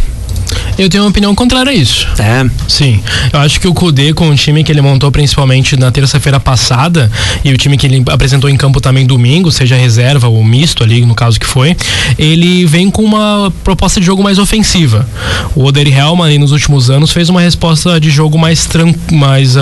Eu 0.77 0.89
tenho 0.89 1.03
uma 1.03 1.09
opinião 1.09 1.33
contrária 1.33 1.71
a 1.71 1.75
isso. 1.75 2.07
É? 2.19 2.49
Sim. 2.67 3.01
Eu 3.31 3.39
acho 3.39 3.59
que 3.59 3.67
o 3.67 3.73
Kudê, 3.73 4.13
com 4.13 4.29
o 4.29 4.35
time 4.35 4.63
que 4.63 4.71
ele 4.71 4.81
montou 4.81 5.11
principalmente 5.11 5.77
na 5.77 5.91
terça-feira 5.91 6.39
passada, 6.39 7.09
e 7.43 7.53
o 7.53 7.57
time 7.57 7.77
que 7.77 7.87
ele 7.87 8.03
apresentou 8.11 8.49
em 8.49 8.57
campo 8.57 8.81
também 8.81 9.05
domingo, 9.05 9.51
seja 9.51 9.75
reserva 9.75 10.27
ou 10.27 10.43
misto 10.43 10.83
ali, 10.83 11.05
no 11.05 11.15
caso 11.15 11.39
que 11.39 11.45
foi, 11.45 11.75
ele 12.17 12.65
vem 12.65 12.91
com 12.91 13.03
uma 13.03 13.51
proposta 13.63 13.99
de 13.99 14.05
jogo 14.05 14.21
mais 14.21 14.37
ofensiva. 14.37 15.07
O 15.55 15.63
Oder 15.63 15.87
Helman, 15.87 16.37
nos 16.39 16.51
últimos 16.51 16.89
anos, 16.89 17.11
fez 17.11 17.29
uma 17.29 17.41
resposta 17.41 17.99
de 17.99 18.09
jogo 18.09 18.37
mais, 18.37 18.65
tran 18.65 18.93
mais 19.11 19.55
uh, 19.55 19.61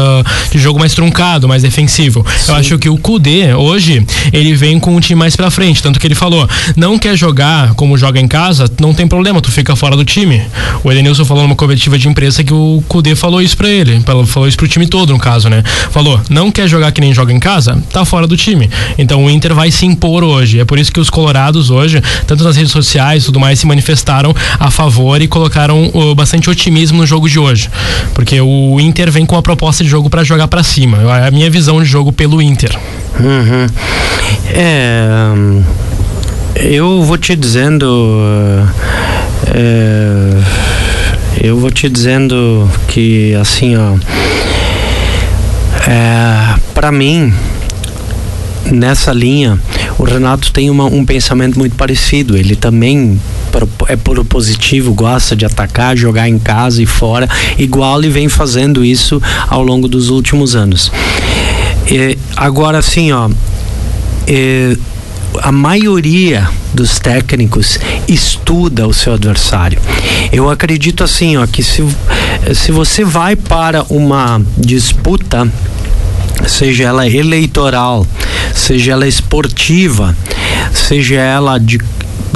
de 0.52 0.58
jogo 0.58 0.80
mais 0.80 0.94
truncado, 0.94 1.48
mais 1.48 1.62
defensivo. 1.62 2.26
Sim. 2.38 2.52
Eu 2.52 2.56
acho 2.56 2.80
que 2.80 2.90
o 2.90 2.98
Kudê, 2.98 3.54
hoje, 3.54 4.06
ele 4.32 4.56
vem 4.56 4.80
com 4.80 4.96
um 4.96 5.00
time 5.00 5.20
mais 5.20 5.36
pra 5.36 5.52
frente. 5.52 5.82
Tanto 5.82 6.00
que 6.00 6.08
ele 6.08 6.16
falou, 6.16 6.48
não 6.76 6.98
quer 6.98 7.16
jogar 7.16 7.74
como 7.76 7.98
joga 7.98 8.20
em 8.20 8.28
casa, 8.28 8.66
não 8.80 8.94
tem 8.94 9.08
problema, 9.08 9.42
tu 9.42 9.52
fica 9.52 9.76
fora 9.76 9.96
do 9.96 10.04
time. 10.04 10.42
O 10.84 10.92
Edenilson 11.04 11.26
falou 11.26 11.44
numa 11.44 11.56
coletiva 11.56 12.00
de 12.00 12.08
imprensa 12.08 12.44
que 12.44 12.54
o 12.54 12.82
Cudê 12.88 13.14
falou 13.14 13.42
isso 13.42 13.58
pra 13.58 13.68
ele, 13.68 14.02
falou 14.26 14.48
isso 14.48 14.56
pro 14.56 14.68
time 14.68 14.88
todo, 14.88 15.12
no 15.12 15.20
caso, 15.20 15.50
né? 15.50 15.62
Falou, 15.92 16.20
não 16.30 16.50
quer 16.50 16.68
jogar 16.68 16.94
que 16.94 17.02
nem 17.02 17.14
joga 17.14 17.34
em 17.34 17.40
casa? 17.40 17.78
Tá 17.92 18.06
fora 18.06 18.26
do 18.26 18.38
time. 18.38 18.70
Então 18.98 19.26
o 19.26 19.30
Inter 19.30 19.54
vai 19.54 19.70
se 19.70 19.86
impor 19.86 20.24
hoje. 20.24 20.62
É 20.62 20.66
por 20.66 20.80
isso 20.80 20.92
que 20.92 21.00
os 21.02 21.10
colorados 21.10 21.70
hoje, 21.70 22.02
tanto 22.26 22.44
nas 22.44 22.56
redes 22.56 22.72
sociais 22.72 23.24
e 23.24 23.26
tudo 23.26 23.40
mais, 23.40 23.60
se 23.60 23.68
manifestaram 23.68 24.34
a 24.58 24.72
favor 24.72 25.22
e 25.22 25.28
colocaram 25.28 25.92
uh, 25.94 26.16
bastante 26.16 26.50
otimismo 26.50 27.00
no 27.00 27.06
jogo 27.06 27.28
de 27.28 27.38
hoje. 27.38 27.70
Porque 28.14 28.40
o 28.40 28.80
Inter 28.80 29.12
vem 29.12 29.26
com 29.26 29.36
uma 29.36 29.42
proposta 29.42 29.84
de 29.84 29.90
jogo 29.90 30.10
para 30.10 30.24
jogar 30.24 30.48
para 30.48 30.64
cima. 30.64 31.00
É 31.20 31.28
a 31.28 31.32
minha 31.32 31.50
visão 31.50 31.84
de 31.84 31.90
jogo 31.90 32.14
pelo 32.14 32.42
Inter. 32.42 32.78
Uhum. 33.20 33.68
É, 34.54 35.06
hum, 35.36 35.64
eu 36.56 37.04
vou 37.04 37.18
te 37.18 37.36
dizendo. 37.36 37.86
É, 39.54 40.63
eu 41.42 41.58
vou 41.60 41.72
te 41.72 41.90
dizendo 41.90 42.70
que 42.88 43.34
assim, 43.36 43.76
ó, 43.76 43.96
é, 45.88 46.56
para 46.74 46.92
mim 46.92 47.34
nessa 48.72 49.12
linha 49.12 49.60
o 49.98 50.04
Renato 50.04 50.52
tem 50.52 50.70
uma, 50.70 50.86
um 50.86 51.06
pensamento 51.06 51.58
muito 51.58 51.76
parecido. 51.76 52.36
Ele 52.38 52.56
também 52.56 53.20
é 53.88 53.96
positivo, 53.96 54.94
gosta 54.94 55.36
de 55.36 55.46
atacar, 55.46 55.96
jogar 55.96 56.28
em 56.28 56.40
casa 56.40 56.82
e 56.82 56.86
fora, 56.86 57.30
igual 57.58 58.00
ele 58.00 58.10
vem 58.10 58.28
fazendo 58.28 58.84
isso 58.84 59.22
ao 59.48 59.64
longo 59.64 59.88
dos 59.88 60.10
últimos 60.10 60.56
anos. 60.56 60.92
E, 61.90 62.18
agora, 62.36 62.80
assim, 62.80 63.12
ó, 63.12 63.30
e, 64.28 64.78
a 65.42 65.52
maioria 65.52 66.50
dos 66.74 67.00
técnicos 67.00 67.80
estuda 68.08 68.88
o 68.88 68.94
seu 68.94 69.14
adversário. 69.14 69.80
Eu 70.32 70.50
acredito 70.50 71.04
assim, 71.04 71.38
ó, 71.38 71.46
que 71.46 71.64
se, 71.64 71.84
se 72.54 72.72
você 72.72 73.04
vai 73.04 73.36
para 73.36 73.84
uma 73.90 74.42
disputa, 74.58 75.48
seja 76.48 76.86
ela 76.86 77.08
eleitoral, 77.08 78.06
seja 78.54 78.94
ela 78.94 79.08
esportiva, 79.08 80.16
seja 80.74 81.16
ela 81.16 81.58
de 81.58 81.80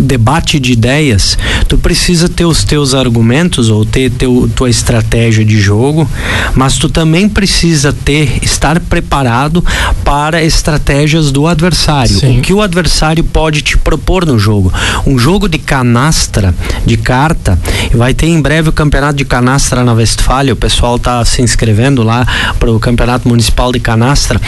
debate 0.01 0.59
de 0.59 0.71
ideias, 0.71 1.37
tu 1.67 1.77
precisa 1.77 2.29
ter 2.29 2.45
os 2.45 2.63
teus 2.63 2.93
argumentos 2.93 3.69
ou 3.69 3.85
ter 3.85 4.11
teu, 4.11 4.49
tua 4.55 4.69
estratégia 4.69 5.43
de 5.43 5.59
jogo, 5.59 6.09
mas 6.55 6.77
tu 6.77 6.89
também 6.89 7.27
precisa 7.27 7.91
ter 7.91 8.39
estar 8.41 8.79
preparado 8.79 9.63
para 10.03 10.43
estratégias 10.43 11.31
do 11.31 11.47
adversário. 11.47 12.19
Sim. 12.19 12.39
O 12.39 12.41
que 12.41 12.53
o 12.53 12.61
adversário 12.61 13.23
pode 13.23 13.61
te 13.61 13.77
propor 13.77 14.25
no 14.25 14.37
jogo? 14.37 14.71
Um 15.05 15.17
jogo 15.17 15.47
de 15.47 15.57
canastra, 15.57 16.53
de 16.85 16.97
carta, 16.97 17.59
vai 17.93 18.13
ter 18.13 18.27
em 18.27 18.41
breve 18.41 18.69
o 18.69 18.73
campeonato 18.73 19.15
de 19.15 19.25
canastra 19.25 19.83
na 19.83 19.93
Westfália. 19.93 20.53
O 20.53 20.57
pessoal 20.57 20.95
está 20.97 21.23
se 21.25 21.41
inscrevendo 21.41 22.03
lá 22.03 22.25
para 22.59 22.71
o 22.71 22.79
campeonato 22.79 23.27
municipal 23.27 23.71
de 23.71 23.79
canastra. 23.79 24.39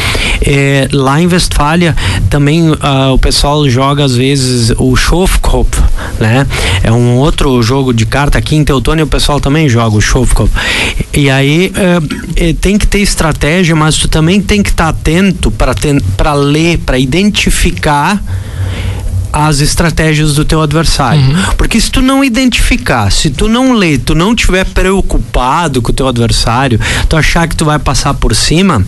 É, 0.42 0.88
lá 0.92 1.22
em 1.22 1.28
Westfália 1.28 1.96
também 2.30 2.70
uh, 2.70 3.14
o 3.14 3.20
pessoal 3.20 3.68
joga 3.70 4.06
às 4.06 4.16
vezes 4.16 4.72
o 4.78 4.96
Schofkopf, 5.40 5.82
né? 6.20 6.46
É 6.84 6.92
um 6.92 7.16
outro 7.16 7.62
jogo 7.64 7.94
de 7.94 8.06
carta 8.06 8.38
aqui 8.38 8.56
em 8.56 8.64
Teutônia 8.64 9.04
o 9.04 9.08
pessoal 9.08 9.40
também 9.40 9.68
joga 9.68 9.96
o 9.96 10.02
Schofkopf. 10.02 10.52
E 11.14 11.30
aí 11.30 11.72
uh, 11.72 12.54
tem 12.56 12.78
que 12.78 12.86
ter 12.86 13.00
estratégia, 13.00 13.76
mas 13.76 13.96
tu 13.96 14.08
também 14.08 14.42
tem 14.42 14.62
que 14.62 14.70
estar 14.70 14.86
tá 14.86 14.90
atento 14.90 15.52
para 15.52 16.34
ler, 16.34 16.78
para 16.80 17.00
identificar 17.00 18.22
as 19.32 19.60
estratégias 19.60 20.34
do 20.34 20.44
teu 20.44 20.62
adversário. 20.62 21.22
Uhum. 21.22 21.56
Porque 21.56 21.80
se 21.80 21.92
tu 21.92 22.02
não 22.02 22.24
identificar, 22.24 23.12
se 23.12 23.30
tu 23.30 23.48
não 23.48 23.74
ler, 23.74 24.00
tu 24.00 24.16
não 24.16 24.36
tiver 24.36 24.66
preocupado 24.66 25.82
com 25.82 25.92
o 25.92 25.94
teu 25.94 26.08
adversário, 26.08 26.80
tu 27.08 27.16
achar 27.16 27.48
que 27.48 27.56
tu 27.56 27.66
vai 27.66 27.78
passar 27.78 28.16
por 28.16 28.36
cima, 28.36 28.84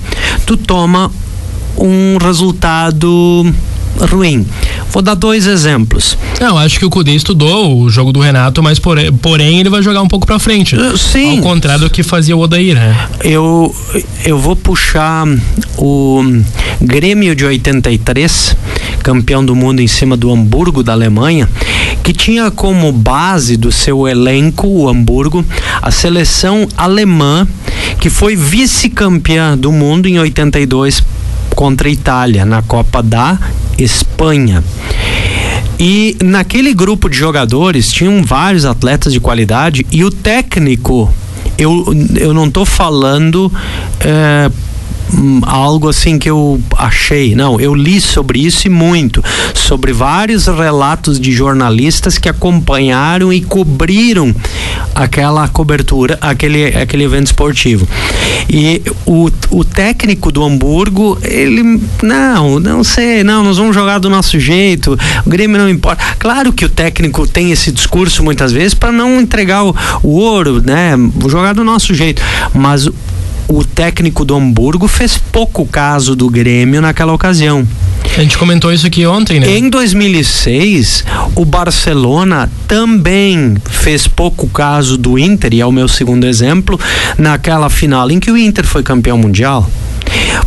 tu 0.46 0.58
toma 0.58 1.12
um 1.78 2.18
resultado 2.18 3.54
ruim. 4.00 4.46
Vou 4.92 5.02
dar 5.02 5.16
dois 5.16 5.48
exemplos. 5.48 6.18
Não, 6.40 6.58
acho 6.58 6.78
que 6.78 6.86
o 6.86 6.90
Cudê 6.90 7.14
estudou 7.14 7.82
o 7.82 7.90
jogo 7.90 8.12
do 8.12 8.20
Renato, 8.20 8.62
mas 8.62 8.78
porém, 8.78 9.12
porém 9.14 9.60
ele 9.60 9.70
vai 9.70 9.82
jogar 9.82 10.02
um 10.02 10.08
pouco 10.08 10.28
para 10.28 10.38
frente. 10.38 10.76
Uh, 10.76 10.98
sim. 10.98 11.38
Ao 11.38 11.44
contrário 11.44 11.86
do 11.86 11.90
que 11.90 12.04
fazia 12.04 12.36
o 12.36 12.42
Odair, 12.42 12.76
né? 12.76 13.08
Eu, 13.24 13.74
eu 14.26 14.38
vou 14.38 14.56
puxar 14.56 15.26
o 15.78 16.22
Grêmio 16.82 17.34
de 17.34 17.46
83, 17.46 18.58
campeão 19.02 19.46
do 19.46 19.56
mundo 19.56 19.82
em 19.82 19.88
cima 19.88 20.18
do 20.18 20.30
Hamburgo 20.30 20.84
da 20.84 20.92
Alemanha, 20.92 21.50
que 22.04 22.12
tinha 22.12 22.52
como 22.52 22.92
base 22.92 23.56
do 23.56 23.72
seu 23.72 24.08
elenco, 24.08 24.68
o 24.68 24.90
Hamburgo, 24.90 25.46
a 25.82 25.90
seleção 25.90 26.68
alemã, 26.76 27.48
que 28.00 28.10
foi 28.10 28.36
vice-campeã 28.36 29.58
do 29.58 29.72
mundo 29.72 30.08
em 30.08 30.20
82 30.20 31.02
contra 31.56 31.88
a 31.88 31.92
Itália 31.92 32.46
na 32.46 32.62
Copa 32.62 33.02
da 33.02 33.38
Espanha. 33.78 34.64
E 35.80 36.16
naquele 36.24 36.74
grupo 36.74 37.10
de 37.10 37.18
jogadores 37.18 37.92
tinham 37.92 38.24
vários 38.24 38.66
atletas 38.66 39.12
de 39.12 39.20
qualidade 39.20 39.86
e 39.92 40.04
o 40.04 40.12
técnico, 40.12 41.12
eu, 41.58 41.86
eu 42.16 42.34
não 42.34 42.46
estou 42.46 42.66
falando 42.66 43.52
é, 44.00 44.52
algo 45.44 45.90
assim 45.90 46.18
que 46.18 46.30
eu 46.30 46.60
achei. 46.78 47.36
Não, 47.36 47.60
eu 47.60 47.74
li 47.76 48.00
sobre 48.00 48.40
isso 48.40 48.68
e 48.68 48.70
muito. 48.70 49.24
Sobre 49.54 49.92
vários 49.94 50.48
relatos 50.48 51.20
de 51.20 51.32
jornalistas 51.32 52.18
que 52.18 52.30
acompanharam 52.30 53.32
e 53.32 53.42
cobriram 53.42 54.34
aquela 54.96 55.48
cobertura, 55.48 56.18
aquele, 56.22 56.68
aquele 56.68 57.04
evento 57.04 57.28
esportivo. 57.28 57.88
E 58.50 58.82
o, 59.06 59.30
o 59.50 59.64
técnico 59.64 60.32
do 60.32 60.44
Hamburgo, 60.44 61.18
ele, 61.22 61.82
não, 62.02 62.60
não 62.60 62.84
sei, 62.84 63.24
não, 63.24 63.44
nós 63.44 63.58
vamos 63.58 63.76
jogar 63.76 64.00
do 64.00 64.10
nosso 64.10 64.40
jeito, 64.40 64.98
o 65.26 65.30
Grêmio 65.30 65.58
não 65.58 65.70
importa. 65.70 66.04
Claro 66.20 66.52
que 66.52 66.66
o 66.66 66.70
técnico 66.70 67.28
tem 67.28 67.52
esse 67.52 67.72
discurso 67.72 68.24
muitas 68.24 68.52
vezes 68.52 68.74
para 68.74 68.92
não 68.92 69.22
entregar 69.22 69.64
o, 69.64 69.76
o 70.04 70.10
ouro, 70.10 70.62
né? 70.62 70.94
Jogar 71.28 71.54
do 71.54 71.64
nosso 71.64 71.94
jeito. 71.94 72.22
Mas 72.54 72.90
o 73.48 73.64
técnico 73.64 74.24
do 74.24 74.36
Hamburgo 74.36 74.88
fez 74.88 75.18
pouco 75.18 75.66
caso 75.66 76.16
do 76.16 76.30
Grêmio 76.30 76.82
naquela 76.82 77.14
ocasião. 77.14 77.68
A 78.18 78.22
gente 78.22 78.38
comentou 78.38 78.74
isso 78.74 78.86
aqui 78.86 79.06
ontem, 79.06 79.40
né? 79.40 79.58
Em 79.58 79.70
2006, 79.70 81.06
o 81.36 81.46
Barcelona 81.46 82.50
também 82.68 83.56
fez 83.70 84.08
pouco 84.08 84.48
caso 84.48 84.98
do 84.98 85.18
Inter, 85.18 85.54
e 85.54 85.62
é 85.62 85.66
o 85.66 85.72
meu 85.72 85.88
segundo 85.88 86.26
exemplo, 86.26 86.80
naquela 87.18 87.70
final 87.70 88.12
em 88.12 88.20
que 88.20 88.32
o 88.32 88.38
Inter 88.38 88.66
foi 88.66 88.84
campeão 88.84 89.18
mundial. 89.18 89.70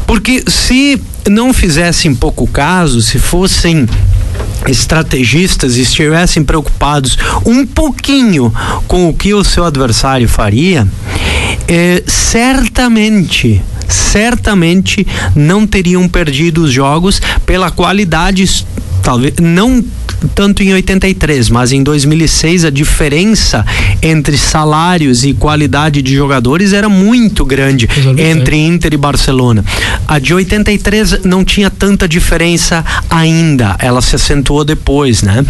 Porque 0.07 0.45
se 0.47 1.01
não 1.29 1.53
fizessem 1.55 2.15
pouco 2.15 2.47
caso, 2.47 3.01
se 3.01 3.19
fossem 3.19 3.89
estrategistas 4.67 5.77
estivessem 5.77 6.43
preocupados 6.43 7.19
um 7.45 7.67
pouquinho 7.67 8.53
com 8.87 9.09
o 9.09 9.15
que 9.15 9.35
o 9.35 9.45
seu 9.45 9.65
adversário 9.65 10.29
faria, 10.29 10.87
eh, 11.69 12.03
certamente 12.07 13.63
certamente 13.87 15.07
não 15.37 15.67
teriam 15.67 16.09
perdido 16.09 16.63
os 16.63 16.73
jogos 16.73 17.21
pela 17.45 17.71
qualidade 17.71 18.65
talvez 19.03 19.35
não 19.41 19.85
tanto 20.35 20.63
em 20.63 20.73
83, 20.73 21.51
mas 21.51 21.73
em 21.73 21.83
2006 21.83 22.65
a 22.65 22.71
diferença 22.71 23.65
entre 24.03 24.37
salários 24.37 25.25
e 25.25 25.33
qualidade 25.33 26.03
de 26.03 26.15
jogadores 26.15 26.73
era 26.73 26.89
muito 26.89 27.45
grande 27.45 27.89
entre 28.19 28.57
Inter 28.57 28.95
e 28.95 28.97
Barcelona. 28.97 29.65
A 30.07 30.19
de 30.19 30.35
83 30.35 31.25
não 31.25 31.45
tinha 31.45 31.71
tanta 31.71 32.09
diferença 32.09 32.85
ainda, 33.11 33.77
ela 33.79 34.01
se 34.01 34.17
acentuou 34.17 34.65
depois, 34.65 35.23
né? 35.23 35.45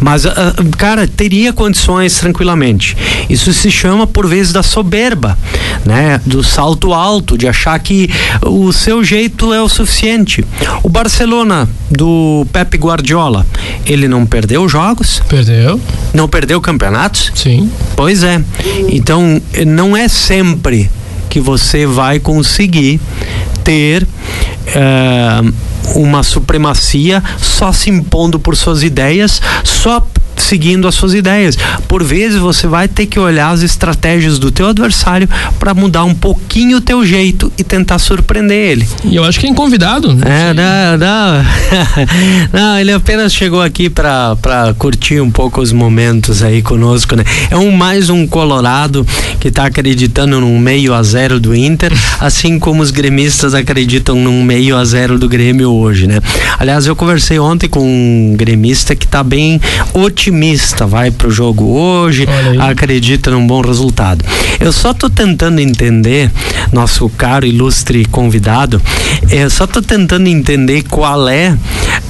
Mas, 0.00 0.24
uh, 0.24 0.30
cara, 0.76 1.06
teria 1.06 1.52
condições 1.52 2.18
tranquilamente. 2.18 2.96
Isso 3.28 3.52
se 3.52 3.70
chama 3.70 4.06
por 4.06 4.26
vezes 4.26 4.52
da 4.52 4.62
soberba, 4.62 5.38
né? 5.84 6.20
Do 6.24 6.42
salto 6.42 6.92
alto, 6.92 7.36
de 7.36 7.46
achar 7.46 7.78
que 7.78 8.10
o 8.42 8.72
seu 8.72 9.02
jeito 9.04 9.52
é 9.52 9.60
o 9.60 9.68
suficiente. 9.68 10.44
O 10.82 10.88
Barcelona 10.88 11.68
do 11.90 12.46
Pepe 12.52 12.76
Guardiola, 12.76 13.46
ele 13.84 14.08
não 14.08 14.19
perdeu 14.26 14.68
jogos? 14.68 15.22
Perdeu. 15.28 15.80
Não 16.12 16.28
perdeu 16.28 16.60
campeonatos? 16.60 17.32
Sim. 17.34 17.70
Pois 17.96 18.22
é. 18.22 18.42
Então, 18.88 19.40
não 19.66 19.96
é 19.96 20.08
sempre 20.08 20.90
que 21.28 21.40
você 21.40 21.86
vai 21.86 22.18
conseguir 22.18 23.00
ter 23.62 24.02
uh, 24.02 25.52
uma 25.94 26.22
supremacia 26.22 27.22
só 27.38 27.72
se 27.72 27.88
impondo 27.88 28.38
por 28.38 28.56
suas 28.56 28.82
ideias, 28.82 29.40
só 29.62 30.06
seguindo 30.40 30.88
as 30.88 30.94
suas 30.94 31.14
ideias. 31.14 31.56
Por 31.86 32.02
vezes 32.02 32.38
você 32.38 32.66
vai 32.66 32.88
ter 32.88 33.06
que 33.06 33.18
olhar 33.18 33.50
as 33.50 33.62
estratégias 33.62 34.38
do 34.38 34.50
teu 34.50 34.68
adversário 34.68 35.28
para 35.58 35.74
mudar 35.74 36.04
um 36.04 36.14
pouquinho 36.14 36.78
o 36.78 36.80
teu 36.80 37.04
jeito 37.04 37.52
e 37.58 37.62
tentar 37.62 37.98
surpreender 37.98 38.56
ele. 38.56 38.88
E 39.04 39.16
eu 39.16 39.24
acho 39.24 39.38
que 39.38 39.46
é 39.46 39.54
convidado. 39.54 40.16
É, 40.22 40.54
não, 40.54 40.98
não. 40.98 41.44
não, 42.52 42.78
ele 42.78 42.92
apenas 42.92 43.32
chegou 43.32 43.62
aqui 43.62 43.90
para 43.90 44.74
curtir 44.78 45.20
um 45.20 45.30
pouco 45.30 45.60
os 45.60 45.72
momentos 45.72 46.42
aí 46.42 46.62
conosco, 46.62 47.14
né? 47.14 47.24
É 47.50 47.56
um 47.56 47.70
mais 47.70 48.10
um 48.10 48.26
colorado 48.26 49.06
que 49.38 49.48
está 49.48 49.66
acreditando 49.66 50.40
num 50.40 50.58
meio 50.58 50.94
a 50.94 51.02
zero 51.02 51.38
do 51.38 51.54
Inter, 51.54 51.92
assim 52.18 52.58
como 52.58 52.82
os 52.82 52.90
gremistas 52.90 53.54
acreditam 53.54 54.16
num 54.16 54.42
meio 54.42 54.76
a 54.76 54.84
zero 54.84 55.18
do 55.18 55.28
Grêmio 55.28 55.70
hoje, 55.70 56.06
né? 56.06 56.20
Aliás, 56.58 56.86
eu 56.86 56.96
conversei 56.96 57.38
ontem 57.38 57.68
com 57.68 57.80
um 57.80 58.34
gremista 58.36 58.96
que 58.96 59.04
está 59.04 59.22
bem 59.22 59.60
otimista 59.92 60.29
otimista, 60.30 60.86
vai 60.86 61.10
pro 61.10 61.30
jogo 61.30 61.64
hoje, 61.66 62.26
acredita 62.60 63.32
num 63.32 63.46
bom 63.46 63.60
resultado. 63.60 64.24
Eu 64.60 64.72
só 64.72 64.94
tô 64.94 65.10
tentando 65.10 65.60
entender, 65.60 66.30
nosso 66.72 67.08
caro 67.10 67.44
ilustre 67.44 68.04
convidado, 68.06 68.80
eu 69.28 69.50
só 69.50 69.66
tô 69.66 69.82
tentando 69.82 70.28
entender 70.28 70.84
qual 70.84 71.28
é 71.28 71.56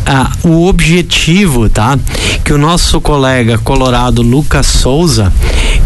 ah, 0.06 0.30
o 0.44 0.66
objetivo, 0.66 1.68
tá? 1.70 1.98
Que 2.44 2.52
o 2.52 2.59
nosso 2.59 3.00
colega 3.00 3.56
colorado 3.59 4.22
Lucas 4.22 4.66
Souza 4.66 5.33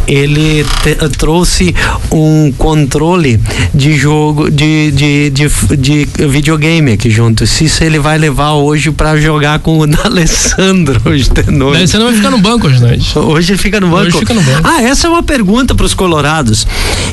ele 0.07 0.65
te, 0.83 0.95
trouxe 1.17 1.75
um 2.11 2.53
controle 2.53 3.41
de 3.75 3.97
jogo 3.97 4.51
de, 4.51 4.91
de, 4.93 5.31
de, 5.31 5.49
de, 5.77 6.09
videogame 6.29 6.93
aqui 6.93 7.11
junto. 7.11 7.47
Se 7.47 7.65
isso 7.65 7.83
ele 7.83 7.99
vai 7.99 8.19
levar 8.19 8.53
hoje 8.53 8.91
para 8.91 9.17
jogar 9.21 9.59
com 9.61 9.79
o 9.79 9.83
Alessandro 10.05 11.01
hoje 11.05 11.31
de 11.31 11.51
noite. 11.51 11.79
Alessandro 11.79 12.09
vai 12.09 12.17
ficar 12.17 12.31
no 12.31 12.39
banco 12.39 12.67
hoje 12.67 12.81
noite. 12.81 13.19
Hoje 13.19 13.53
ele 13.53 13.59
fica 13.59 13.81
no 13.81 13.89
banco. 13.89 14.09
Hoje 14.09 14.19
fica 14.19 14.35
no 14.35 14.43
banco. 14.43 14.61
Ah, 14.65 14.83
essa 14.83 15.07
é 15.07 15.11
uma 15.11 15.23
pergunta 15.23 15.75
para 15.75 15.87
os 15.87 15.95
colorados. 15.95 16.67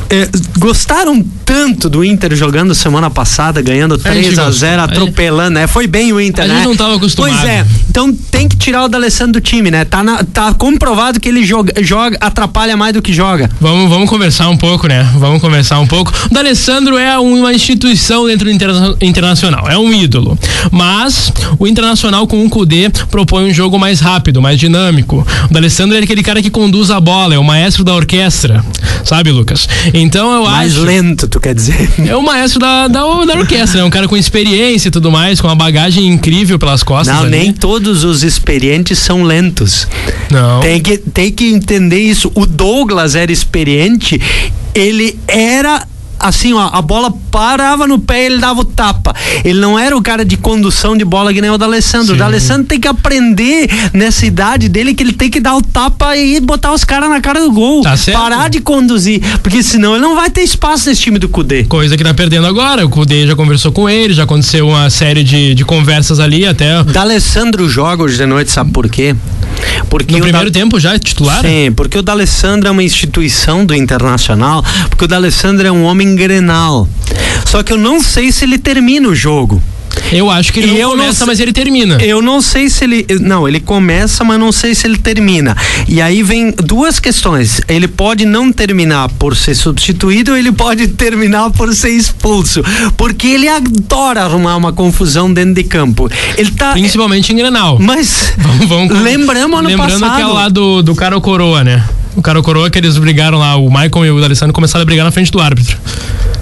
É, 0.10 0.30
gostaram 0.58 1.24
tanto 1.46 1.90
do 1.90 2.04
Inter 2.04 2.36
jogando 2.36 2.74
semana 2.76 3.10
passada, 3.10 3.62
ganhando 3.62 3.98
3 3.98 4.38
a, 4.40 4.46
a 4.46 4.52
0 4.52 4.82
atropelando, 4.84 5.52
né? 5.52 5.68
Foi 5.68 5.88
bem 5.88 6.14
o 6.14 6.20
Inter, 6.20 6.46
a 6.46 6.48
né? 6.48 6.54
A 6.54 6.58
gente 6.58 6.68
não 6.68 6.76
tava 6.76 6.96
acostumado. 6.96 7.34
Pois 7.34 7.50
é. 7.50 7.66
Então 7.90 8.14
tem 8.14 8.48
que 8.48 8.56
tirar 8.56 8.86
o 8.86 8.88
D'Alessandro 8.88 9.34
do 9.34 9.42
time, 9.42 9.72
né? 9.72 9.86
Tá, 9.86 10.04
na, 10.04 10.24
tá 10.24 10.54
comprovado 10.54 11.20
que 11.20 11.28
ele 11.28 11.46
joga, 11.46 11.74
joga 11.84 12.18
atrapalha 12.20 12.78
mais 12.82 12.94
do 12.96 13.02
que 13.02 13.14
joga. 13.14 13.48
Vamos, 13.62 13.88
vamos 13.88 14.10
conversar 14.10 14.50
um 14.50 14.58
pouco, 14.58 14.88
né? 14.88 15.08
Vamos 15.16 15.40
conversar 15.40 15.80
um 15.80 15.86
pouco. 15.86 16.12
O 16.32 16.34
D'Alessandro 16.34 16.98
é 16.98 17.16
uma 17.20 17.54
instituição 17.54 18.26
dentro 18.26 18.46
do 18.46 18.52
interna 18.52 18.96
internacional, 19.00 19.70
é 19.70 19.78
um 19.78 19.94
ídolo. 19.94 20.36
Mas 20.72 21.32
o 21.60 21.68
Internacional 21.68 22.26
com 22.26 22.44
o 22.44 22.50
Cudê 22.50 22.90
propõe 23.12 23.46
um 23.46 23.54
jogo 23.54 23.78
mais 23.78 24.00
rápido, 24.00 24.42
mais 24.42 24.60
dinâmico. 24.60 25.24
O 25.48 25.54
D'Alessandro 25.54 25.96
é 25.96 26.02
aquele 26.02 26.24
cara 26.24 26.42
que 26.42 26.50
conduz 26.50 26.90
a 26.90 27.00
bola, 27.00 27.36
é 27.36 27.38
o 27.38 27.44
maestro 27.44 27.84
da 27.84 27.94
orquestra, 27.94 28.66
sabe, 29.04 29.30
Lucas? 29.32 29.70
Então 29.94 30.34
eu 30.34 30.46
mais 30.46 30.72
acho. 30.72 30.84
Mais 30.84 30.96
lento, 30.96 31.28
tu 31.28 31.40
quer 31.40 31.54
dizer? 31.54 31.88
É 32.12 32.16
o 32.16 32.24
maestro 32.24 32.60
da, 32.60 32.88
da, 32.88 33.02
da 33.26 33.38
orquestra, 33.38 33.82
é 33.82 33.84
um 33.84 33.90
cara 33.90 34.08
com 34.08 34.18
experiência 34.18 34.88
e 34.88 34.92
tudo 34.92 35.12
mais, 35.12 35.40
com 35.40 35.48
uma 35.48 35.56
bagagem 35.56 36.08
incrível 36.08 36.58
pelas 36.58 36.82
costas. 36.82 37.16
Não, 37.16 37.24
ali. 37.24 37.38
nem 37.38 37.54
todos 37.54 38.04
os 38.04 38.24
experientes 38.24 38.98
são 38.98 39.24
lentos. 39.24 39.88
Não. 40.32 40.60
Tem 40.62 40.82
que, 40.82 40.98
tem 40.98 41.32
que 41.32 41.46
entender 41.46 42.00
isso. 42.00 42.32
O 42.34 42.46
Douglas 42.72 43.16
era 43.16 43.34
experiente, 43.34 44.18
ele 44.74 45.20
era 45.28 45.86
assim, 46.22 46.54
ó, 46.54 46.70
a 46.72 46.82
bola 46.82 47.12
parava 47.32 47.88
no 47.88 48.00
pé 48.00 48.24
e 48.24 48.26
ele 48.28 48.38
dava 48.38 48.62
o 48.62 48.66
tapa. 48.66 49.16
Ele 49.44 49.60
não 49.60 49.78
era 49.78 49.96
o 49.96 50.02
cara 50.02 50.24
de 50.24 50.38
condução 50.38 50.96
de 50.96 51.04
bola 51.04 51.34
que 51.34 51.42
nem 51.42 51.50
o 51.50 51.58
da 51.58 51.66
Alessandro. 51.66 52.16
O 52.16 52.18
da 52.18 52.26
Alessandro 52.26 52.66
tem 52.66 52.80
que 52.80 52.88
aprender 52.88 53.70
nessa 53.94 54.26
idade 54.26 54.70
dele 54.70 54.94
que 54.94 55.04
ele 55.04 55.14
tem 55.14 55.30
que 55.30 55.40
dar 55.40 55.56
o 55.56 55.62
tapa 55.62 56.16
e 56.16 56.40
botar 56.40 56.74
os 56.74 56.84
caras 56.84 57.10
na 57.10 57.22
cara 57.22 57.40
do 57.42 57.52
gol. 57.52 57.82
Tá 57.82 57.98
certo. 57.98 58.18
Parar 58.18 58.50
de 58.50 58.60
conduzir, 58.60 59.22
porque 59.42 59.64
senão 59.64 59.94
ele 59.94 60.02
não 60.02 60.16
vai 60.16 60.30
ter 60.30 60.42
espaço 60.42 60.90
nesse 60.90 61.02
time 61.02 61.18
do 61.18 61.30
Cudê. 61.30 61.64
Coisa 61.64 61.98
que 61.98 62.04
tá 62.04 62.14
perdendo 62.14 62.48
agora. 62.48 62.86
O 62.86 62.90
Cudê 62.90 63.26
já 63.26 63.36
conversou 63.36 63.72
com 63.72 63.90
ele, 63.90 64.14
já 64.14 64.24
aconteceu 64.24 64.68
uma 64.68 64.90
série 64.90 65.24
de, 65.24 65.56
de 65.56 65.66
conversas 65.66 66.20
ali 66.20 66.46
até. 66.46 66.84
Da 66.84 67.02
Alessandro 67.02 67.68
joga 67.68 68.04
hoje 68.04 68.18
de 68.18 68.26
noite, 68.26 68.52
sabe 68.52 68.72
por 68.72 68.90
quê? 68.90 69.16
Porque 69.90 70.16
no 70.16 70.22
primeiro 70.22 70.50
da... 70.50 70.60
tempo 70.60 70.80
já 70.80 70.96
é 70.96 71.00
titular? 71.00 71.42
Sim, 71.42 71.72
porque 71.76 71.98
o 71.98 72.02
D'Alessandro 72.02 72.68
é 72.68 72.72
uma 72.72 72.84
instituição 72.84 73.66
do 73.66 73.76
Internacional, 73.76 74.64
porque 74.90 75.06
o 75.06 75.08
D'Alessandro 75.08 75.68
é 75.68 75.72
um 75.72 75.84
homem 75.84 76.11
grenal. 76.16 76.88
Só 77.46 77.64
que 77.64 77.74
eu 77.74 77.78
não 77.78 78.02
sei 78.02 78.32
se 78.32 78.46
ele 78.46 78.58
termina 78.58 79.08
o 79.08 79.16
jogo. 79.16 79.62
Eu 80.12 80.30
acho 80.30 80.52
que 80.52 80.60
ele 80.60 80.80
não 80.82 80.92
começa, 80.92 81.20
não, 81.22 81.28
mas 81.28 81.40
ele 81.40 81.54
termina. 81.54 81.98
Eu 82.02 82.22
não 82.22 82.42
sei 82.42 82.70
se 82.70 82.84
ele. 82.84 83.06
Não, 83.22 83.48
ele 83.48 83.60
começa, 83.60 84.24
mas 84.24 84.40
não 84.40 84.52
sei 84.52 84.76
se 84.76 84.86
ele 84.86 84.98
termina. 84.98 85.56
E 85.88 86.02
aí 86.02 86.22
vem 86.22 86.52
duas 86.52 87.00
questões. 87.00 87.62
Ele 87.68 87.88
pode 87.88 88.26
não 88.26 88.52
terminar 88.52 89.10
por 89.10 89.36
ser 89.36 89.56
substituído, 89.56 90.32
ou 90.32 90.38
ele 90.38 90.52
pode 90.52 90.88
terminar 90.90 91.50
por 91.52 91.74
ser 91.74 91.92
expulso. 91.92 92.62
Porque 92.98 93.28
ele 93.28 93.48
adora 93.48 94.24
arrumar 94.24 94.56
uma 94.58 94.74
confusão 94.74 95.32
dentro 95.34 95.56
de 95.56 95.64
campo. 95.64 96.10
Ele 96.38 96.52
tá. 96.52 96.74
Principalmente 96.74 97.32
em 97.32 97.36
Grenal. 97.38 97.78
Mas. 97.80 98.34
vamos, 98.38 98.68
vamos, 98.68 99.02
lembramos 99.02 99.60
ano 99.60 99.68
lembrando 99.70 100.00
passado. 100.00 100.16
que 100.16 100.22
é 100.22 100.26
lá 100.26 100.50
do, 100.50 100.82
do 100.82 100.96
cara 100.96 101.20
coroa, 101.22 101.64
né? 101.64 101.84
O 102.16 102.22
cara 102.22 102.42
coroa 102.42 102.70
que 102.70 102.78
eles 102.78 102.98
brigaram 102.98 103.38
lá, 103.40 103.56
o 103.56 103.70
Michael 103.70 104.06
e 104.06 104.12
o 104.12 104.20
D'Alessandro 104.20 104.54
começaram 104.54 104.84
a 104.84 104.86
brigar 104.86 105.06
na 105.06 105.12
frente 105.12 105.32
do 105.32 105.40
árbitro. 105.40 105.78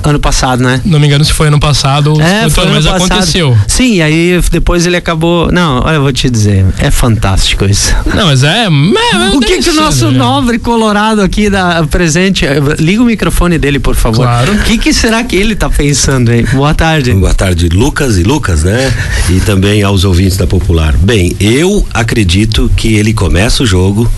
Ano 0.02 0.18
passado, 0.20 0.64
né? 0.64 0.82
Não 0.86 0.98
me 1.00 1.06
engano 1.08 1.26
se 1.26 1.34
foi 1.34 1.48
ano 1.50 1.60
passado, 1.60 2.20
É, 2.22 2.50
foi 2.50 2.64
ano 2.64 2.74
mas 2.74 2.86
passado. 2.86 3.12
aconteceu. 3.12 3.58
Sim, 3.68 3.96
e 3.96 4.02
aí 4.02 4.42
depois 4.50 4.86
ele 4.86 4.96
acabou. 4.96 5.52
Não, 5.52 5.82
olha, 5.84 5.96
eu 5.96 6.02
vou 6.02 6.14
te 6.14 6.30
dizer, 6.30 6.66
é 6.80 6.90
fantástico 6.90 7.66
isso. 7.66 7.94
Não, 8.16 8.28
mas 8.28 8.44
é. 8.44 8.66
é 8.66 8.70
O 9.36 9.40
que, 9.42 9.60
que 9.62 9.70
o 9.70 9.74
nosso 9.74 10.10
né? 10.10 10.18
nobre 10.18 10.58
colorado 10.58 11.22
aqui 11.22 11.50
da 11.50 11.86
presente. 11.86 12.46
Liga 12.80 13.02
o 13.02 13.06
microfone 13.06 13.58
dele, 13.58 13.78
por 13.78 13.94
favor. 13.94 14.24
Claro. 14.24 14.54
O 14.54 14.60
que, 14.64 14.78
que 14.78 14.94
será 14.94 15.22
que 15.24 15.36
ele 15.36 15.54
tá 15.56 15.70
pensando, 15.70 16.32
hein? 16.34 16.46
Boa 16.54 16.74
tarde. 16.74 17.12
Boa 17.14 17.34
tarde, 17.34 17.68
Lucas 17.68 18.18
e 18.18 18.24
Lucas, 18.24 18.64
né? 18.64 18.92
E 19.30 19.42
também 19.42 19.84
aos 19.84 20.06
ouvintes 20.06 20.38
da 20.38 20.48
Popular. 20.48 20.96
Bem, 20.98 21.36
eu 21.42 21.86
acredito 21.94 22.72
que 22.76 22.96
ele 22.96 23.14
começa 23.14 23.64
o 23.64 23.66
jogo, 23.66 24.10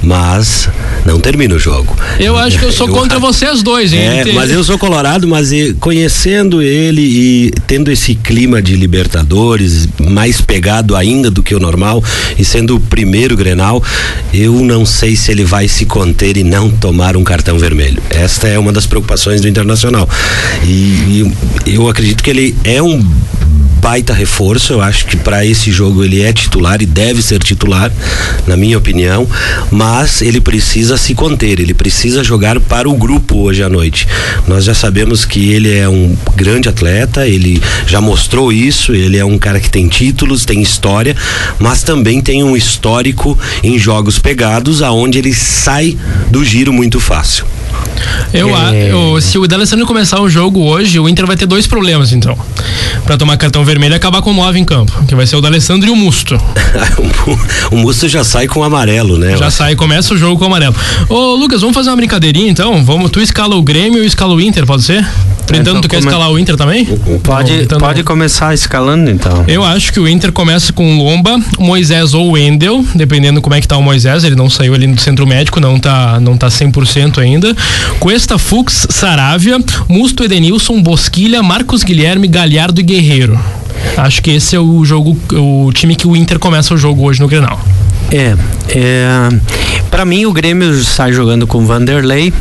mas 0.00 0.68
não 1.04 1.20
termina 1.20 1.54
o 1.54 1.58
jogo. 1.58 1.96
Eu 2.18 2.36
acho 2.38 2.58
que 2.58 2.64
eu 2.64 2.72
sou 2.72 2.88
contra 2.88 3.18
vocês 3.18 3.62
dois, 3.62 3.92
hein? 3.92 4.00
É, 4.00 4.32
mas 4.32 4.50
eu 4.50 4.62
sou 4.64 4.78
colorado, 4.78 5.26
mas 5.26 5.50
conhecendo 5.80 6.62
ele 6.62 7.02
e 7.02 7.50
tendo 7.66 7.90
esse 7.90 8.14
clima 8.14 8.60
de 8.60 8.76
Libertadores 8.76 9.88
mais 9.98 10.40
pegado 10.40 10.96
ainda 10.96 11.30
do 11.30 11.42
que 11.42 11.54
o 11.54 11.60
normal 11.60 12.02
e 12.38 12.44
sendo 12.44 12.76
o 12.76 12.80
primeiro 12.80 13.36
Grenal, 13.36 13.82
eu 14.32 14.52
não 14.64 14.84
sei 14.84 15.16
se 15.16 15.30
ele 15.30 15.44
vai 15.44 15.68
se 15.68 15.84
conter 15.86 16.36
e 16.36 16.44
não 16.44 16.70
tomar 16.70 17.16
um 17.16 17.24
cartão 17.24 17.58
vermelho. 17.58 18.02
Esta 18.10 18.48
é 18.48 18.58
uma 18.58 18.72
das 18.72 18.86
preocupações 18.86 19.40
do 19.40 19.48
Internacional. 19.48 20.08
E, 20.64 21.32
e 21.66 21.74
eu 21.74 21.88
acredito 21.88 22.22
que 22.22 22.30
ele 22.30 22.54
é 22.64 22.82
um 22.82 23.04
baita 23.84 24.14
reforço. 24.14 24.72
Eu 24.72 24.80
acho 24.80 25.04
que 25.04 25.14
para 25.14 25.44
esse 25.44 25.70
jogo 25.70 26.02
ele 26.02 26.22
é 26.22 26.32
titular 26.32 26.80
e 26.80 26.86
deve 26.86 27.20
ser 27.20 27.38
titular, 27.40 27.92
na 28.46 28.56
minha 28.56 28.78
opinião. 28.78 29.28
Mas 29.70 30.22
ele 30.22 30.40
precisa 30.40 30.96
se 30.96 31.14
conter, 31.14 31.60
ele 31.60 31.74
precisa 31.74 32.24
jogar 32.24 32.58
para 32.60 32.88
o 32.88 32.96
grupo 32.96 33.36
hoje 33.40 33.62
à 33.62 33.68
noite. 33.68 34.08
Nós 34.48 34.64
já 34.64 34.72
sabemos 34.72 35.26
que 35.26 35.50
ele 35.50 35.70
é 35.70 35.86
um 35.86 36.16
grande 36.34 36.66
atleta, 36.66 37.28
ele 37.28 37.62
já 37.86 38.00
mostrou 38.00 38.50
isso. 38.50 38.94
Ele 38.94 39.18
é 39.18 39.24
um 39.24 39.36
cara 39.36 39.60
que 39.60 39.68
tem 39.68 39.86
títulos, 39.86 40.46
tem 40.46 40.62
história, 40.62 41.14
mas 41.58 41.82
também 41.82 42.22
tem 42.22 42.42
um 42.42 42.56
histórico 42.56 43.38
em 43.62 43.78
jogos 43.78 44.18
pegados, 44.18 44.80
aonde 44.80 45.18
ele 45.18 45.34
sai 45.34 45.94
do 46.30 46.42
giro 46.42 46.72
muito 46.72 46.98
fácil. 46.98 47.44
Eu, 48.32 48.48
É. 48.56 48.90
eu- 48.92 49.20
se 49.20 49.38
o 49.38 49.46
D'Alessandro 49.46 49.86
começar 49.86 50.20
o 50.20 50.28
jogo 50.28 50.60
hoje, 50.60 50.98
o 50.98 51.08
Inter 51.08 51.26
vai 51.26 51.36
ter 51.36 51.46
dois 51.46 51.66
problemas, 51.66 52.12
então. 52.12 52.36
Pra 53.04 53.16
tomar 53.16 53.36
cartão 53.36 53.64
vermelho 53.64 53.92
e 53.92 53.96
acabar 53.96 54.22
com 54.22 54.32
nove 54.32 54.58
em 54.58 54.64
campo. 54.64 54.92
Que 55.06 55.14
vai 55.14 55.26
ser 55.26 55.36
o 55.36 55.40
D'Alessandro 55.40 55.88
e 55.88 55.90
o 55.92 55.96
Musto. 55.96 56.38
o 57.70 57.76
Musto 57.76 58.08
já 58.08 58.24
sai 58.24 58.46
com 58.46 58.62
amarelo, 58.62 59.18
né? 59.18 59.36
Já 59.36 59.50
sai, 59.50 59.74
começa 59.76 60.14
o 60.14 60.16
jogo 60.18 60.36
com 60.38 60.44
o 60.44 60.46
amarelo. 60.46 60.74
Ô, 61.08 61.34
Lucas, 61.36 61.60
vamos 61.60 61.74
fazer 61.74 61.90
uma 61.90 61.96
brincadeirinha 61.96 62.50
então? 62.50 62.84
Vamos, 62.84 63.10
tu 63.10 63.20
escala 63.20 63.54
o 63.56 63.62
Grêmio 63.62 63.98
e 63.98 64.00
eu 64.00 64.04
escalo 64.06 64.34
o 64.36 64.40
Inter, 64.40 64.66
pode 64.66 64.82
ser? 64.82 65.04
Tentando, 65.46 65.82
tu 65.82 65.88
quer 65.88 65.96
como 65.98 66.08
é- 66.08 66.12
escalar 66.12 66.30
o 66.32 66.38
Inter 66.38 66.56
também? 66.56 66.86
Pode, 67.22 67.52
Não, 67.52 67.60
então 67.62 67.78
pode 67.78 67.98
não. 67.98 68.04
começar 68.04 68.54
escalando, 68.54 69.10
então. 69.10 69.44
Eu 69.46 69.62
acho 69.62 69.92
que 69.92 70.00
o 70.00 70.08
Inter 70.08 70.32
começa 70.32 70.72
com 70.72 70.96
Lomba, 70.98 71.38
Moisés 71.58 72.14
ou 72.14 72.30
Wendel, 72.32 72.82
dependendo 72.94 73.42
como 73.42 73.54
é 73.54 73.60
que 73.60 73.68
tá 73.68 73.76
o 73.76 73.82
Moisés, 73.82 74.24
ele 74.24 74.34
não 74.36 74.48
saiu 74.48 74.74
ali 74.74 74.86
do 74.86 74.98
centro 75.00 75.26
médico, 75.26 75.60
não 75.60 75.78
tá, 75.78 76.18
não 76.18 76.36
tá 76.36 76.48
100% 76.48 77.18
ainda. 77.20 77.54
Cuesta 77.98 78.38
Fux, 78.38 78.86
Saravia, 78.90 79.58
Musto 79.88 80.24
Edenilson, 80.24 80.82
Bosquilha, 80.82 81.42
Marcos 81.42 81.82
Guilherme, 81.82 82.28
Galhardo 82.28 82.80
e 82.80 82.84
Guerreiro. 82.84 83.38
Acho 83.96 84.22
que 84.22 84.30
esse 84.30 84.56
é 84.56 84.60
o 84.60 84.84
jogo, 84.84 85.16
o 85.32 85.72
time 85.72 85.94
que 85.94 86.06
o 86.06 86.16
Inter 86.16 86.38
começa 86.38 86.74
o 86.74 86.76
jogo 86.76 87.02
hoje 87.02 87.20
no 87.20 87.28
Grenal. 87.28 87.60
É, 88.10 88.34
é 88.68 89.28
para 89.90 90.04
mim 90.04 90.26
o 90.26 90.32
Grêmio 90.32 90.74
sai 90.82 91.12
jogando 91.12 91.46
com 91.46 91.64
Vanderlei, 91.64 92.32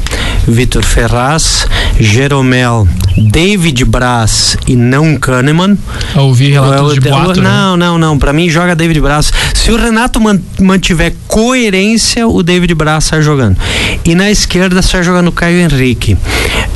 Vitor 0.48 0.84
Ferraz, 0.84 1.66
Jeromel, 2.00 2.88
David 3.18 3.86
Braz 3.86 4.58
e 4.68 4.76
não 4.76 5.16
Kahneman. 5.18 5.78
A 6.16 6.22
ouvir 6.22 6.52
relatos 6.52 6.94
de 7.00 7.08
Eu- 7.08 7.14
boato, 7.14 7.42
né? 7.42 7.50
não, 7.50 7.78
não, 7.78 7.98
não. 7.98 8.18
Pra 8.20 8.34
mim 8.34 8.50
joga 8.50 8.76
David 8.76 9.00
Braz. 9.00 9.32
Se 9.54 9.72
o 9.72 9.78
Renato 9.78 10.20
man- 10.20 10.40
mantiver 10.60 11.14
coerência, 11.28 12.28
o 12.28 12.42
David 12.44 12.74
Braz 12.74 13.06
sai 13.06 13.22
jogando. 13.22 13.58
E 14.04 14.16
na 14.16 14.30
esquerda 14.32 14.82
sai 14.82 15.04
jogando 15.04 15.28
o 15.28 15.32
Caio 15.32 15.60
Henrique. 15.60 16.18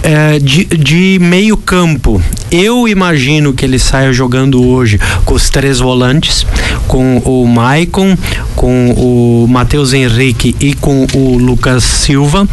É, 0.03 0.39
de, 0.39 0.63
de 0.65 1.17
meio 1.19 1.57
campo, 1.57 2.21
eu 2.51 2.87
imagino 2.87 3.51
que 3.51 3.65
ele 3.65 3.77
saia 3.79 4.13
jogando 4.13 4.63
hoje 4.63 4.99
com 5.25 5.33
os 5.33 5.49
três 5.49 5.79
volantes, 5.79 6.45
com 6.87 7.17
o 7.25 7.45
Maicon, 7.47 8.15
com 8.55 8.91
o 8.91 9.47
Matheus 9.49 9.91
Henrique 9.93 10.55
e 10.61 10.73
com 10.75 11.05
o 11.13 11.37
Lucas 11.37 11.83
Silva. 11.83 12.47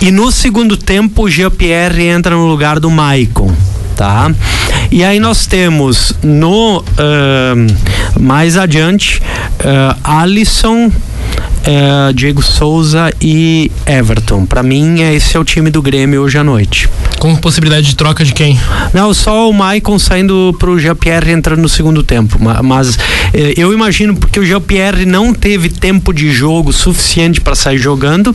E 0.00 0.10
no 0.10 0.30
segundo 0.30 0.76
tempo, 0.76 1.22
o 1.24 1.30
Jean-Pierre 1.30 2.04
entra 2.06 2.34
no 2.34 2.46
lugar 2.46 2.78
do 2.78 2.90
Maicon 2.90 3.52
tá? 3.96 4.30
E 4.90 5.02
aí 5.02 5.18
nós 5.18 5.46
temos 5.46 6.12
no 6.22 6.84
ahn, 6.98 7.66
mais 8.20 8.56
adiante 8.58 9.22
ah, 9.64 10.20
Alisson, 10.20 10.92
ah, 11.66 12.12
Diego 12.14 12.42
Souza 12.42 13.10
e 13.20 13.70
Everton. 13.86 14.44
Para 14.44 14.62
mim, 14.62 15.00
é- 15.00 15.14
esse 15.14 15.36
é 15.36 15.40
o 15.40 15.44
time 15.44 15.70
do 15.70 15.80
Grêmio 15.80 16.20
hoje 16.22 16.38
à 16.38 16.44
noite. 16.44 16.88
Com 17.26 17.34
possibilidade 17.34 17.88
de 17.88 17.96
troca 17.96 18.24
de 18.24 18.32
quem? 18.32 18.56
Não, 18.94 19.12
só 19.12 19.50
o 19.50 19.52
Maicon 19.52 19.98
saindo 19.98 20.54
pro 20.60 20.78
Jean-Pierre 20.78 21.32
entrando 21.32 21.60
no 21.60 21.68
segundo 21.68 22.00
tempo. 22.04 22.38
Ma- 22.40 22.62
Mas 22.62 22.96
eh, 23.34 23.52
eu 23.56 23.72
imagino 23.72 24.14
porque 24.14 24.38
o 24.38 24.46
Jean-Pierre 24.46 25.04
não 25.04 25.34
teve 25.34 25.68
tempo 25.68 26.12
de 26.14 26.30
jogo 26.30 26.72
suficiente 26.72 27.40
para 27.40 27.56
sair 27.56 27.78
jogando 27.78 28.32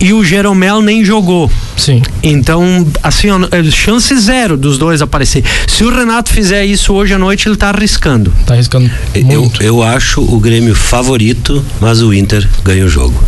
e 0.00 0.12
o 0.12 0.22
Jeromel 0.24 0.80
nem 0.80 1.04
jogou. 1.04 1.50
Sim. 1.76 2.02
Então, 2.22 2.86
assim, 3.02 3.30
ó, 3.30 3.40
é, 3.50 3.64
chance 3.64 4.16
zero 4.20 4.56
dos 4.56 4.78
dois 4.78 5.02
aparecer. 5.02 5.42
Se 5.66 5.82
o 5.82 5.90
Renato 5.90 6.30
fizer 6.32 6.64
isso 6.64 6.92
hoje 6.92 7.12
à 7.14 7.18
noite, 7.18 7.48
ele 7.48 7.56
tá 7.56 7.70
arriscando. 7.70 8.32
Tá 8.46 8.54
arriscando 8.54 8.88
Eu, 9.12 9.24
muito. 9.42 9.60
eu 9.60 9.82
acho 9.82 10.20
o 10.20 10.38
Grêmio 10.38 10.76
favorito, 10.76 11.64
mas 11.80 12.00
o 12.00 12.14
Inter 12.14 12.48
ganha 12.62 12.84
o 12.84 12.88
jogo. 12.88 13.20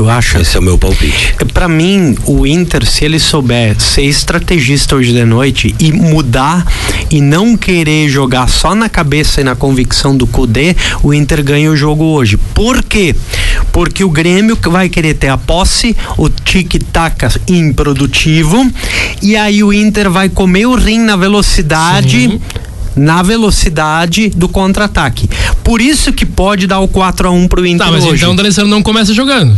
Tu 0.00 0.08
acha? 0.08 0.40
Esse 0.40 0.56
é 0.56 0.60
o 0.60 0.62
meu 0.62 0.78
palpite. 0.78 1.34
Pra 1.52 1.68
mim, 1.68 2.16
o 2.24 2.46
Inter, 2.46 2.86
se 2.86 3.04
ele 3.04 3.18
souber 3.18 3.78
ser 3.78 4.00
estrategista 4.00 4.96
hoje 4.96 5.12
de 5.12 5.26
noite 5.26 5.74
e 5.78 5.92
mudar 5.92 6.66
e 7.10 7.20
não 7.20 7.54
querer 7.54 8.08
jogar 8.08 8.48
só 8.48 8.74
na 8.74 8.88
cabeça 8.88 9.42
e 9.42 9.44
na 9.44 9.54
convicção 9.54 10.16
do 10.16 10.26
Cudê, 10.26 10.74
o 11.02 11.12
Inter 11.12 11.44
ganha 11.44 11.70
o 11.70 11.76
jogo 11.76 12.02
hoje. 12.04 12.38
Por 12.54 12.82
quê? 12.82 13.14
Porque 13.72 14.02
o 14.02 14.08
Grêmio 14.08 14.56
vai 14.70 14.88
querer 14.88 15.12
ter 15.12 15.28
a 15.28 15.36
posse, 15.36 15.94
o 16.16 16.30
tic-tac 16.30 17.38
improdutivo, 17.46 18.72
e 19.20 19.36
aí 19.36 19.62
o 19.62 19.70
Inter 19.70 20.10
vai 20.10 20.30
comer 20.30 20.64
o 20.64 20.76
rim 20.76 21.00
na 21.00 21.14
velocidade. 21.14 22.30
Sim. 22.30 22.40
Na 22.96 23.22
velocidade 23.22 24.30
do 24.30 24.48
contra-ataque. 24.48 25.28
Por 25.62 25.80
isso 25.80 26.10
que 26.10 26.24
pode 26.24 26.66
dar 26.66 26.80
o 26.80 26.88
4 26.88 27.28
a 27.28 27.30
1 27.30 27.48
pro 27.48 27.66
Inter 27.66 27.86
Tá, 27.86 27.92
mas 27.92 28.04
hoje. 28.04 28.16
então 28.16 28.32
o 28.32 28.36
D'Alessandro 28.36 28.70
não 28.70 28.82
começa 28.82 29.12
jogando. 29.12 29.54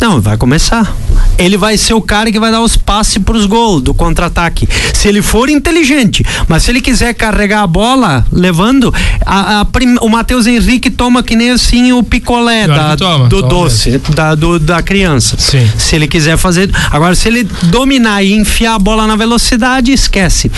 Não, 0.00 0.20
vai 0.20 0.36
começar. 0.36 0.94
Ele 1.38 1.56
vai 1.56 1.76
ser 1.78 1.94
o 1.94 2.00
cara 2.02 2.30
que 2.30 2.38
vai 2.38 2.50
dar 2.50 2.60
os 2.60 2.76
passes 2.76 3.18
pros 3.18 3.46
gols 3.46 3.82
do 3.82 3.94
contra-ataque. 3.94 4.68
Se 4.92 5.08
ele 5.08 5.22
for 5.22 5.48
inteligente, 5.48 6.24
mas 6.46 6.62
se 6.62 6.70
ele 6.70 6.80
quiser 6.80 7.14
carregar 7.14 7.62
a 7.62 7.66
bola, 7.66 8.24
levando, 8.30 8.92
a- 9.24 9.60
a 9.60 9.64
prim- 9.64 9.96
o 10.00 10.08
Matheus 10.08 10.46
Henrique 10.46 10.90
toma 10.90 11.22
que 11.22 11.34
nem 11.34 11.50
assim 11.50 11.92
o 11.92 12.02
picolé 12.02 12.66
da- 12.66 12.96
toma, 12.96 13.28
do 13.28 13.40
toma 13.40 13.48
doce, 13.48 13.98
da, 14.14 14.34
do- 14.34 14.58
da 14.58 14.82
criança. 14.82 15.36
Sim. 15.38 15.68
Se 15.78 15.96
ele 15.96 16.06
quiser 16.06 16.36
fazer. 16.36 16.70
Agora, 16.90 17.14
se 17.14 17.26
ele 17.28 17.44
dominar 17.64 18.22
e 18.22 18.32
enfiar 18.34 18.74
a 18.74 18.78
bola 18.78 19.06
na 19.06 19.16
velocidade, 19.16 19.90
esquece. 19.92 20.50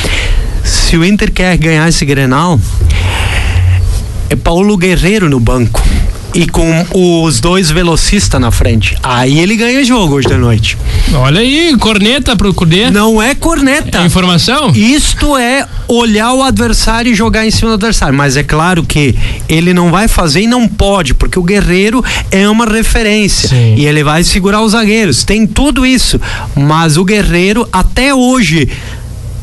Se 0.65 0.97
o 0.97 1.05
Inter 1.05 1.31
quer 1.33 1.57
ganhar 1.57 1.89
esse 1.89 2.05
Grenal, 2.05 2.61
é 4.29 4.37
Paulo 4.37 4.77
Guerreiro 4.77 5.29
no 5.31 5.39
banco. 5.41 5.83
E 6.37 6.47
com 6.47 6.87
os 6.95 7.41
dois 7.41 7.71
velocistas 7.71 8.39
na 8.41 8.51
frente. 8.51 8.97
Aí 9.03 9.39
ele 9.39 9.57
ganha 9.57 9.83
jogo 9.83 10.17
hoje 10.17 10.29
da 10.29 10.37
noite. 10.37 10.77
Olha 11.15 11.41
aí, 11.41 11.75
corneta 11.79 12.37
pro 12.37 12.53
Cudê. 12.53 12.91
Não 12.91 13.23
é 13.23 13.35
corneta. 13.35 14.03
É 14.03 14.07
informação? 14.07 14.71
Isto 14.75 15.37
é 15.37 15.67
olhar 15.89 16.35
o 16.35 16.43
adversário 16.43 17.11
e 17.11 17.15
jogar 17.15 17.47
em 17.47 17.51
cima 17.51 17.71
do 17.71 17.75
adversário. 17.75 18.15
Mas 18.15 18.37
é 18.37 18.43
claro 18.43 18.85
que 18.85 19.15
ele 19.49 19.73
não 19.73 19.91
vai 19.91 20.09
fazer 20.09 20.43
e 20.43 20.47
não 20.47 20.69
pode, 20.69 21.15
porque 21.15 21.39
o 21.39 21.43
Guerreiro 21.43 22.05
é 22.31 22.49
uma 22.49 22.67
referência. 22.67 23.49
Sim. 23.49 23.75
E 23.77 23.87
ele 23.87 24.05
vai 24.05 24.23
segurar 24.23 24.61
os 24.63 24.73
zagueiros. 24.73 25.25
Tem 25.25 25.47
tudo 25.47 25.87
isso. 25.87 26.21
Mas 26.55 26.97
o 26.97 27.05
Guerreiro, 27.05 27.69
até 27.73 28.15
hoje, 28.15 28.69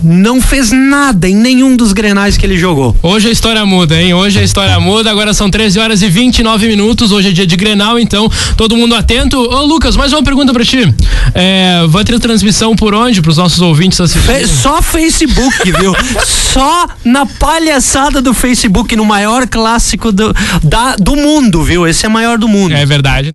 não 0.03 0.41
fez 0.41 0.71
nada 0.71 1.27
em 1.27 1.35
nenhum 1.35 1.75
dos 1.75 1.93
grenais 1.93 2.37
que 2.37 2.45
ele 2.45 2.57
jogou. 2.57 2.95
Hoje 3.01 3.29
a 3.29 3.31
história 3.31 3.65
muda, 3.65 3.99
hein? 3.99 4.13
Hoje 4.13 4.39
a 4.39 4.43
história 4.43 4.79
muda. 4.79 5.09
Agora 5.09 5.33
são 5.33 5.49
13 5.49 5.79
horas 5.79 6.01
e 6.01 6.09
29 6.09 6.67
minutos. 6.67 7.11
Hoje 7.11 7.29
é 7.29 7.31
dia 7.31 7.47
de 7.47 7.55
Grenal, 7.55 7.97
então 7.97 8.29
todo 8.57 8.75
mundo 8.75 8.95
atento. 8.95 9.37
Ô, 9.37 9.63
Lucas, 9.63 9.95
mais 9.95 10.11
uma 10.11 10.21
pergunta 10.23 10.53
pra 10.53 10.65
ti. 10.65 10.93
É, 11.33 11.85
vai 11.87 12.03
ter 12.03 12.19
transmissão 12.19 12.75
por 12.75 12.93
onde? 12.93 13.21
Pros 13.21 13.37
nossos 13.37 13.61
ouvintes 13.61 13.99
assistirem? 14.01 14.45
Só 14.45 14.81
Facebook, 14.81 15.71
viu? 15.71 15.95
Só 16.25 16.87
na 17.03 17.25
palhaçada 17.25 18.21
do 18.21 18.33
Facebook, 18.33 18.95
no 18.95 19.05
maior 19.05 19.47
clássico 19.47 20.11
do, 20.11 20.33
da, 20.63 20.95
do 20.97 21.15
mundo, 21.15 21.63
viu? 21.63 21.87
Esse 21.87 22.05
é 22.05 22.09
maior 22.09 22.37
do 22.37 22.47
mundo. 22.47 22.73
É 22.73 22.85
verdade. 22.85 23.31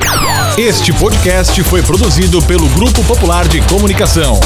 Este 0.56 0.92
podcast 0.92 1.62
foi 1.64 1.82
produzido 1.82 2.42
pelo 2.42 2.68
Grupo 2.68 3.02
Popular 3.04 3.48
de 3.48 3.60
Comunicação. 3.62 4.38